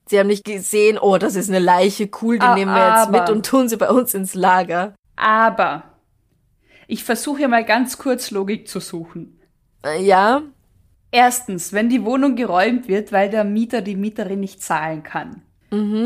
[0.07, 3.09] Sie haben nicht gesehen, oh, das ist eine Leiche, cool, die Ah, nehmen wir jetzt
[3.09, 4.95] aber- mit und tun sie bei uns ins Lager.
[5.17, 5.85] Aber
[6.89, 9.41] ich versuche hier mal ganz kurz Logik zu suchen.
[9.85, 10.43] Äh, Ja,
[11.13, 15.43] Erstens, wenn die Wohnung geräumt wird, weil der Mieter die Mieterin nicht zahlen kann,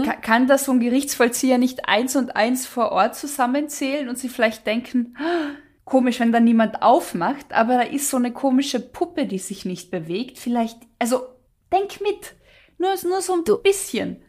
[0.05, 4.29] ka kann das so ein Gerichtsvollzieher nicht eins und eins vor Ort zusammenzählen und sie
[4.29, 5.51] vielleicht denken, "Ah,
[5.85, 9.91] komisch, wenn da niemand aufmacht, aber da ist so eine komische Puppe, die sich nicht
[9.91, 10.39] bewegt.
[10.39, 11.23] Vielleicht, also
[11.73, 12.35] denk mit,
[12.79, 14.23] nur, nur so ein bisschen.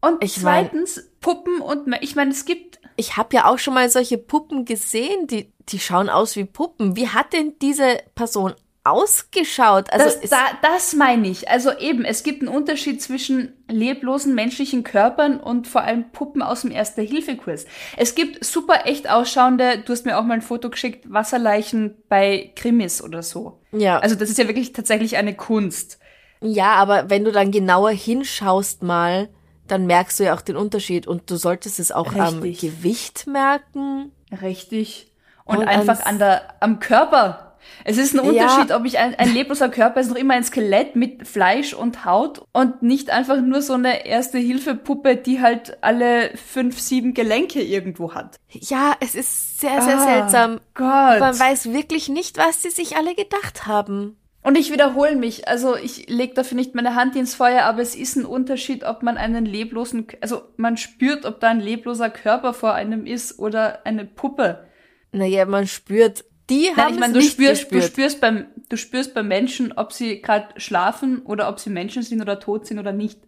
[0.00, 3.74] Und Ich mein- zweitens, Puppen und, ich meine, es gibt ich habe ja auch schon
[3.74, 6.96] mal solche Puppen gesehen, die, die schauen aus wie Puppen.
[6.96, 8.54] Wie hat denn diese Person
[8.90, 9.92] ausgeschaut?
[9.92, 11.48] Also das, da, das meine ich.
[11.48, 16.62] Also eben, es gibt einen Unterschied zwischen leblosen menschlichen Körpern und vor allem Puppen aus
[16.62, 17.66] dem Erste-Hilfe-Kurs.
[17.96, 22.52] Es gibt super echt ausschauende, du hast mir auch mal ein Foto geschickt, Wasserleichen bei
[22.56, 23.60] Krimis oder so.
[23.72, 25.98] ja, Also das ist ja wirklich tatsächlich eine Kunst.
[26.40, 29.28] ja, aber wenn du dann genauer hinschaust mal,
[29.66, 32.60] dann merkst du ja auch den Unterschied und du solltest es auch am Richtig.
[32.60, 34.12] Gewicht merken.
[34.42, 35.12] Richtig.
[35.44, 37.45] Und, Und einfach an der, am Körper.
[37.84, 38.44] Es ist ein Ja.
[38.44, 42.04] Unterschied, ob ich ein, ein lebloser Körper ist, noch immer ein Skelett mit Fleisch und
[42.04, 48.14] Haut und nicht einfach nur so eine Erste-Hilfe-Puppe, die halt alle fünf, sieben Gelenke irgendwo
[48.14, 48.36] hat.
[48.48, 50.60] Ja, es ist sehr, sehr Ah, seltsam.
[50.74, 51.20] Gott.
[51.20, 54.16] Man weiß wirklich nicht, was sie sich alle gedacht haben.
[54.42, 57.96] Und ich wiederhole mich, also ich lege dafür nicht meine Hand ins Feuer, aber es
[57.96, 62.54] ist ein Unterschied, ob man einen leblosen, also man spürt, ob da ein lebloser Körper
[62.54, 64.64] vor einem ist oder eine Puppe.
[65.10, 69.14] Naja, man spürt, die Nein, haben ich meine, du spürst, du spürst beim, du spürst
[69.14, 72.92] beim Menschen, ob sie gerade schlafen oder ob sie Menschen sind oder tot sind oder
[72.92, 73.18] nicht.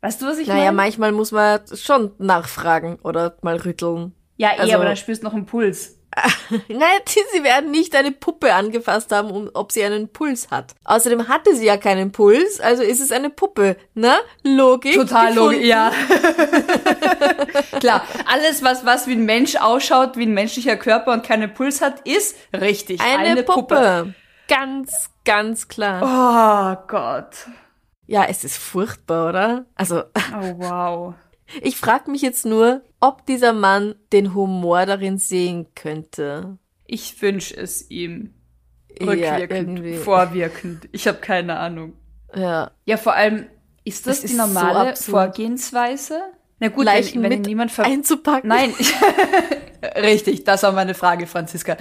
[0.00, 0.76] Weißt du, was ich naja, meine?
[0.76, 4.12] manchmal muss man schon nachfragen oder mal rütteln.
[4.36, 5.97] Ja, eh, also- aber dann spürst du noch einen Puls.
[6.68, 10.74] Nein, die- sie werden nicht eine Puppe angefasst haben, um, ob sie einen Puls hat.
[10.84, 14.14] Außerdem hatte sie ja keinen Puls, also ist es eine Puppe, ne?
[14.42, 14.94] Logik.
[14.94, 15.52] Total gefunden.
[15.54, 15.90] logisch, ja.
[17.80, 21.80] Klar, alles, was, was wie ein Mensch ausschaut, wie ein menschlicher Körper und keinen Puls
[21.80, 23.00] hat, ist richtig.
[23.00, 24.14] Eine, Puppe.
[24.48, 26.00] Ganz, ganz klar.
[26.02, 27.46] Oh Gott.
[28.06, 29.66] Ja, es ist furchtbar, oder?
[29.74, 31.14] Also, Oh wow.
[31.62, 36.58] Ich frage mich jetzt nur, ob dieser Mann den Humor darin sehen könnte.
[36.86, 38.34] Ich wünsche es ihm.
[39.00, 39.94] Ja, Rückwirkend, irgendwie.
[39.94, 40.88] vorwirkend.
[40.92, 41.92] Ich habe keine Ahnung.
[42.34, 42.72] Ja.
[42.84, 43.46] Ja, vor allem,
[43.84, 45.10] ist das, Das die so normale absurd.
[45.10, 46.20] Vorgehensweise?
[46.58, 48.48] Na gut, Leichen wenn, wenn ihn mit niemand ver einzupacken.
[48.48, 48.74] Nein,
[49.96, 51.76] richtig, das war meine Frage, Franziska.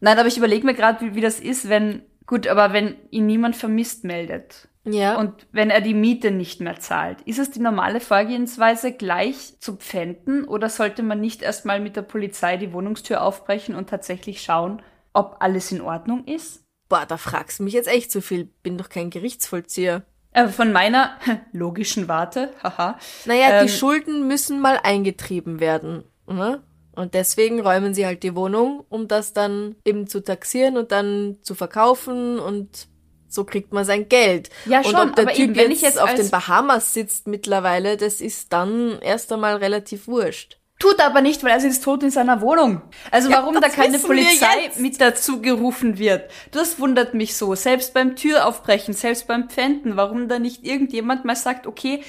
[0.00, 3.26] Nein, aber ich überlege mir gerade, wie, wie das ist, wenn, gut, aber wenn ihn
[3.26, 5.18] niemand vermisst meldet Ja.
[5.18, 9.76] und wenn er die Miete nicht mehr zahlt, ist es die normale Vorgehensweise gleich zu
[9.76, 14.82] pfänden oder sollte man nicht erstmal mit der Polizei die Wohnungstür aufbrechen und tatsächlich schauen,
[15.14, 16.62] ob alles in Ordnung ist?
[16.88, 18.44] Boah, da fragst du mich jetzt echt zu viel.
[18.62, 20.02] Bin doch kein Gerichtsvollzieher.
[20.34, 21.16] Aber von meiner
[21.52, 22.98] logischen Warte, haha.
[23.24, 26.04] Naja, Ähm, die Schulden müssen mal eingetrieben werden.
[26.26, 26.62] Ne?
[26.94, 31.38] Und deswegen räumen sie halt die Wohnung, um das dann eben zu taxieren und dann
[31.42, 32.88] zu verkaufen und
[33.34, 34.50] so kriegt man sein Geld.
[34.66, 36.94] Ja, und schon, ob der aber Typ eben, wenn jetzt, ich jetzt auf den Bahamas
[36.94, 40.58] sitzt mittlerweile, das ist dann erst einmal relativ wurscht.
[40.80, 42.82] Tut aber nicht, weil er sitzt tot in seiner Wohnung.
[43.10, 47.54] Also Ja, warum da keine Polizei mit dazu gerufen wird, das wundert mich so.
[47.54, 52.02] Selbst beim Türaufbrechen, selbst beim Pfänden, warum da nicht irgendjemand mal sagt, okay,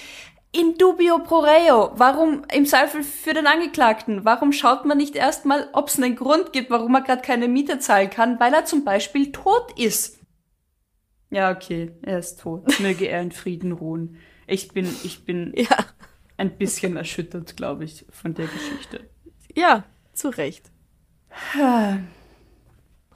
[0.51, 5.69] in dubio pro reo, warum im Zweifel für den Angeklagten, warum schaut man nicht erstmal,
[5.73, 8.83] ob es einen Grund gibt, warum er gerade keine Miete zahlen kann, weil er zum
[8.85, 10.19] Beispiel tot ist.
[11.36, 12.80] Ja, okay, er ist tot.
[12.80, 14.19] Möge er in Frieden ruhen.
[14.48, 15.86] Ich bin, ich bin Ja,
[16.38, 19.10] ein bisschen erschüttert, glaube ich, von der Geschichte.
[19.54, 20.71] ja, zu Recht.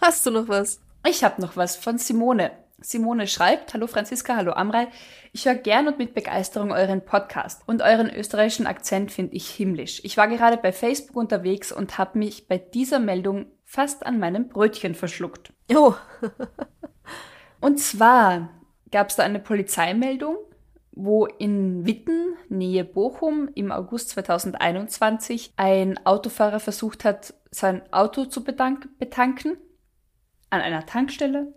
[0.02, 0.82] Hast du noch was?
[1.08, 2.52] Ich habe noch was von Simone.
[2.82, 4.90] Simone schreibt, Hallo Franziska, hallo Amrei.
[5.32, 10.02] Ich höre gern und mit Begeisterung euren Podcast und euren österreichischen Akzent finde ich himmlisch.
[10.04, 14.50] Ich war gerade bei Facebook unterwegs und habe mich bei dieser Meldung fast an meinem
[14.50, 15.54] Brötchen verschluckt.
[15.74, 15.94] Oh,
[17.62, 18.50] Und zwar
[18.92, 20.38] gab es da eine Polizeimeldung,
[20.92, 28.44] wo in Witten, Nähe Bochum, im August 2021 ein Autofahrer versucht hat, sein Auto zu
[28.44, 29.58] betanken
[30.50, 31.54] an einer Tankstelle.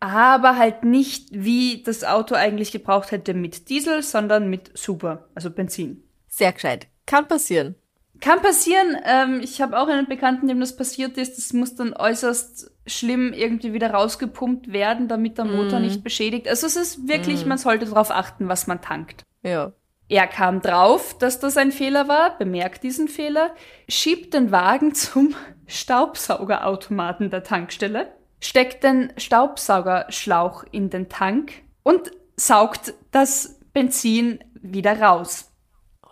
[0.00, 5.50] Aber halt nicht, wie das Auto eigentlich gebraucht hätte mit Diesel, sondern mit Super, also
[5.50, 6.02] Benzin.
[6.28, 6.88] sehr gescheit.
[7.06, 7.76] Kann passieren.
[8.20, 8.96] Kann passieren.
[9.04, 11.36] Ähm, ich habe auch einen Bekannten, dem das passiert ist.
[11.38, 16.48] Das muss dann äußerst schlimm irgendwie wieder rausgepumpt werden, damit der Motor nicht beschädigt.
[16.48, 19.22] Also es ist wirklich, man sollte darauf achten, was man tankt.
[19.42, 19.72] Ja.
[20.08, 23.54] Er kam drauf, dass das ein Fehler war, bemerkt diesen Fehler,
[23.88, 25.34] schiebt den Wagen zum
[25.66, 35.50] Staubsaugerautomaten der Tankstelle, steckt den Staubsaugerschlauch in den Tank und saugt das Benzin wieder raus.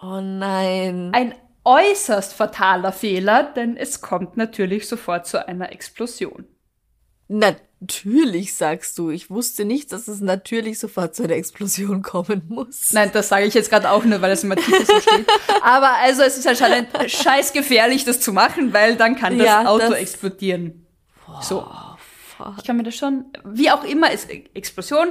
[0.00, 1.10] Oh nein.
[1.12, 6.46] Ein äußerst fataler Fehler, denn es kommt natürlich sofort zu einer Explosion.
[7.38, 9.10] Natürlich, sagst du.
[9.10, 12.92] Ich wusste nicht, dass es natürlich sofort zu einer Explosion kommen muss.
[12.92, 15.26] Nein, das sage ich jetzt gerade auch nur, weil es im Artikel so steht.
[15.62, 19.66] Aber also es ist anscheinend scheiß gefährlich, das zu machen, weil dann kann das Ja,
[19.66, 20.86] Auto das- explodieren.
[21.40, 21.66] so.
[22.58, 25.08] Ich kann mir das schon, wie auch immer, ist Explosion.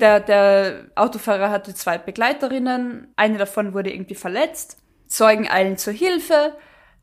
[0.00, 3.08] Der, der Autofahrer hatte zwei Begleiterinnen.
[3.16, 4.76] Eine davon wurde irgendwie verletzt.
[5.06, 6.54] Zeugen eilen zur Hilfe.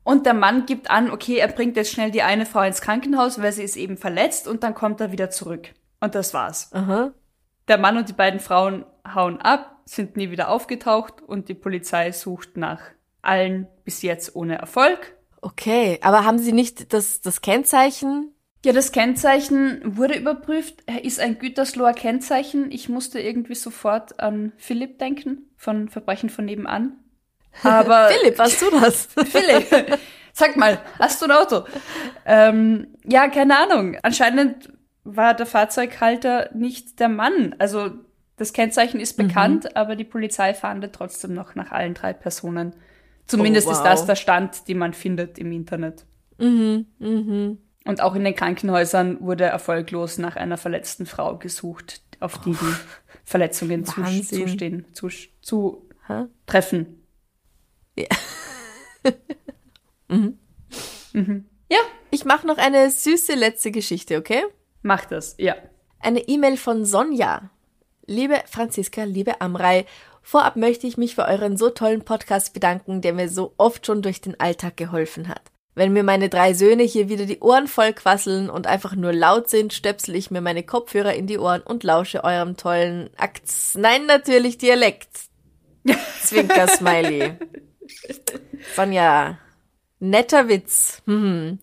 [0.03, 3.41] Und der Mann gibt an, okay, er bringt jetzt schnell die eine Frau ins Krankenhaus,
[3.41, 5.69] weil sie ist eben verletzt und dann kommt er wieder zurück.
[5.99, 6.71] Und das war's.
[6.73, 7.11] Aha.
[7.67, 12.11] Der Mann und die beiden Frauen hauen ab, sind nie wieder aufgetaucht und die Polizei
[12.11, 12.81] sucht nach
[13.21, 15.15] allen bis jetzt ohne Erfolg.
[15.41, 18.33] Okay, aber haben Sie nicht das, das Kennzeichen?
[18.63, 20.83] Ja, das Kennzeichen wurde überprüft.
[20.85, 22.71] Er ist ein Gütersloher Kennzeichen.
[22.71, 26.97] Ich musste irgendwie sofort an Philipp denken von Verbrechen von nebenan.
[27.63, 29.05] Aber Philipp, warst du das?
[29.25, 29.99] Philipp,
[30.33, 31.63] sag mal, hast du ein Auto?
[32.25, 33.97] Ähm, ja, keine Ahnung.
[34.03, 34.71] Anscheinend
[35.03, 37.55] war der Fahrzeughalter nicht der Mann.
[37.59, 37.91] Also
[38.37, 39.27] das Kennzeichen ist Mhm.
[39.27, 42.75] bekannt, aber die Polizei fahndet trotzdem noch nach allen drei Personen.
[43.27, 43.83] Zumindest Oh, ist wow.
[43.85, 46.05] das der Stand, den man findet im Internet.
[46.37, 47.57] mhm, mhm.
[47.83, 52.57] Und auch in den Krankenhäusern wurde erfolglos nach einer verletzten Frau gesucht, auf die die
[53.25, 54.47] Verletzungen zu, Wahnsinn.
[54.47, 55.09] zustehen, zu,
[55.41, 55.89] zu
[56.45, 57.00] treffen.
[57.95, 58.07] Ja.
[60.07, 60.37] Mhm.
[61.69, 61.79] Ja,
[62.09, 64.43] Ich mache noch eine süße letzte Geschichte, okay?
[64.81, 65.55] mach das, ja.
[65.99, 67.51] Eine E-Mail von Sonja.
[68.07, 69.85] Liebe Franziska, liebe Amrei,
[70.21, 74.01] vorab möchte ich mich für euren so tollen Podcast bedanken, der mir so oft schon
[74.01, 75.43] durch den Alltag geholfen hat.
[75.75, 79.49] Wenn mir meine drei Söhne hier wieder die Ohren voll quasseln und einfach nur laut
[79.49, 84.05] sind, stöpsel ich mir meine Kopfhörer in die Ohren und lausche eurem tollen Akts, nein,
[84.07, 85.09] natürlich Dialekt.
[86.23, 87.37] Zwinker Smiley.
[88.75, 89.37] Sonja,
[89.99, 91.01] netter Witz.
[91.05, 91.59] Hm.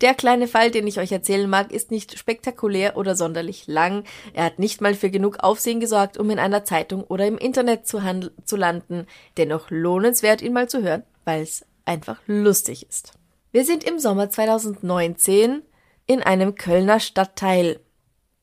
[0.00, 4.02] Der kleine Fall, den ich euch erzählen mag, ist nicht spektakulär oder sonderlich lang.
[4.34, 7.86] Er hat nicht mal für genug Aufsehen gesorgt, um in einer Zeitung oder im Internet
[7.86, 8.00] zu,
[8.44, 9.06] zu landen.
[9.36, 13.12] Dennoch lohnenswert, ihn mal zu hören, weil es einfach lustig ist.
[13.52, 15.62] Wir sind im Sommer 2019
[16.06, 17.78] in einem Kölner Stadtteil.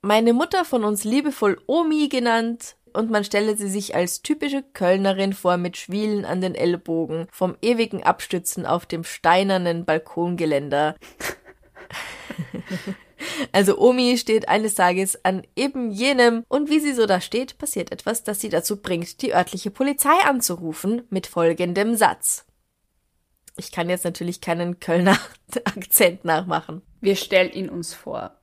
[0.01, 5.34] Meine Mutter von uns liebevoll Omi genannt und man stelle sie sich als typische Kölnerin
[5.34, 10.96] vor mit Schwielen an den Ellbogen, vom ewigen Abstützen auf dem steinernen Balkongeländer.
[13.52, 17.92] Also Omi steht eines Tages an eben jenem und wie sie so da steht, passiert
[17.92, 22.46] etwas, das sie dazu bringt, die örtliche Polizei anzurufen mit folgendem Satz.
[23.58, 25.18] Ich kann jetzt natürlich keinen Kölner
[25.66, 26.82] Akzent nachmachen.
[27.02, 28.40] Wir stellen ihn uns vor.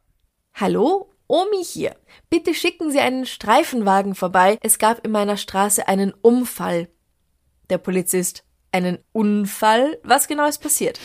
[0.55, 1.96] Hallo, Omi hier.
[2.30, 4.58] Bitte schicken Sie einen Streifenwagen vorbei.
[4.62, 6.88] Es gab in meiner Straße einen Unfall.
[7.70, 8.44] Der Polizist.
[8.72, 9.98] Einen Unfall?
[10.02, 11.00] Was genau ist passiert?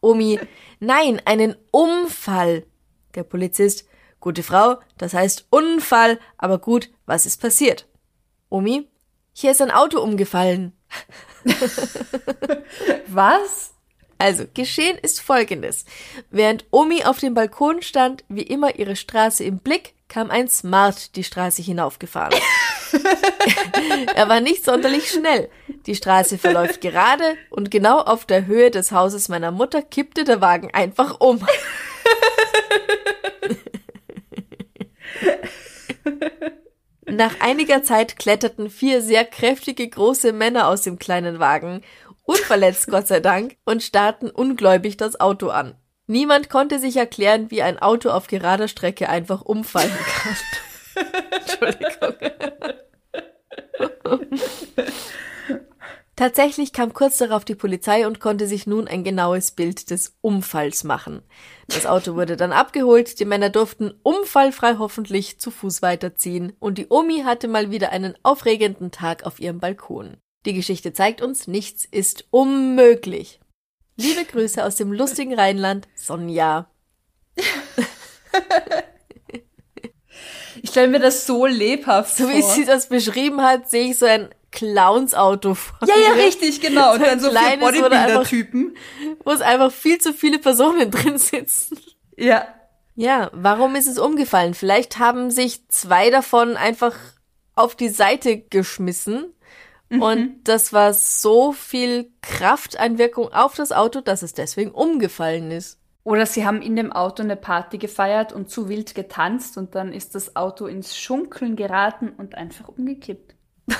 [0.00, 0.38] Omi.
[0.78, 2.66] Nein, einen Unfall.
[3.14, 3.86] Der Polizist.
[4.20, 7.88] Gute Frau, das heißt Unfall, aber gut, was ist passiert?
[8.50, 8.86] Omi.
[9.32, 10.76] Hier ist ein Auto umgefallen.
[13.06, 13.72] Was?
[14.20, 15.86] Also, geschehen ist folgendes.
[16.30, 21.16] Während Omi auf dem Balkon stand, wie immer ihre Straße im Blick, kam ein Smart
[21.16, 22.38] die Straße hinaufgefahren.
[24.14, 25.48] er war nicht sonderlich schnell.
[25.86, 30.42] Die Straße verläuft gerade und genau auf der Höhe des Hauses meiner Mutter kippte der
[30.42, 31.42] Wagen einfach um.
[37.06, 41.82] Nach einiger Zeit kletterten vier sehr kräftige große Männer aus dem kleinen Wagen,
[42.30, 45.74] unverletzt Gott sei Dank, und starrten ungläubig das Auto an.
[46.06, 50.36] Niemand konnte sich erklären, wie ein Auto auf gerader Strecke einfach umfallen kann.
[51.30, 52.14] Entschuldigung.
[56.16, 60.84] Tatsächlich kam kurz darauf die Polizei und konnte sich nun ein genaues Bild des Unfalls
[60.84, 61.22] machen.
[61.68, 66.88] Das Auto wurde dann abgeholt, die Männer durften unfallfrei hoffentlich zu Fuß weiterziehen und die
[66.90, 70.18] Omi hatte mal wieder einen aufregenden Tag auf ihrem Balkon.
[70.46, 73.40] Die Geschichte zeigt uns, nichts ist unmöglich.
[73.96, 76.70] Liebe Grüße aus dem lustigen Rheinland, Sonja.
[80.62, 82.34] Ich stelle mir das so lebhaft So vor.
[82.34, 86.92] wie sie das beschrieben hat, sehe ich so ein Clowns-Auto vor ja, ja, richtig, genau.
[86.92, 88.76] Und So dann so da Bodybuilder-Typen.
[89.24, 91.78] wo es einfach viel zu viele Personen drin sitzen.
[92.16, 92.46] Ja.
[92.94, 94.52] Ja, warum ist es umgefallen?
[94.54, 96.94] Vielleicht haben sich zwei davon einfach
[97.54, 99.32] auf die Seite geschmissen
[99.90, 105.78] und das war so viel Krafteinwirkung auf das Auto, dass es deswegen umgefallen ist.
[106.04, 109.92] Oder sie haben in dem Auto eine Party gefeiert und zu wild getanzt und dann
[109.92, 113.34] ist das Auto ins Schunkeln geraten und einfach umgekippt.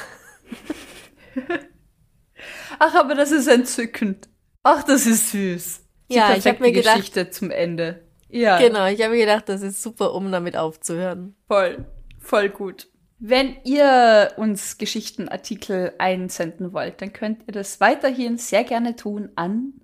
[2.78, 4.28] Ach, aber das ist entzückend.
[4.62, 5.80] Ach, das ist süß.
[6.11, 8.02] Die Ja, ich hab perfekte mir gedacht- Geschichte zum Ende.
[8.28, 11.34] Ja, Genau, ich habe mir gedacht, das ist super, um damit aufzuhören.
[11.48, 11.84] voll,
[12.20, 12.88] voll gut.
[13.22, 19.74] Wenn ihr uns Geschichtenartikel einsenden wollt, dann könnt ihr das weiterhin sehr gerne tun an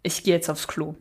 [0.07, 0.95] Ich gehe jetzt aufs Klo.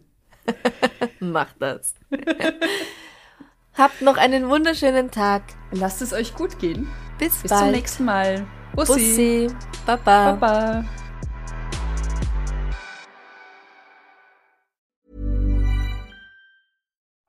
[1.20, 1.94] Macht das.
[3.76, 5.44] Habt noch einen wunderschönen Tag.
[5.70, 6.88] Lasst es euch gut gehen.
[7.20, 7.62] Bis, Bis bald.
[7.62, 8.48] zum nächsten Mal.
[8.74, 8.94] Bussi.
[8.94, 9.56] Bussi.
[9.86, 10.32] Baba.
[10.32, 10.86] Baba.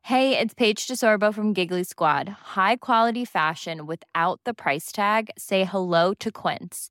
[0.00, 2.30] Hey, it's Paige DeSorbo from Giggly Squad.
[2.56, 5.28] High quality fashion without the price tag.
[5.36, 6.90] Say hello to Quince.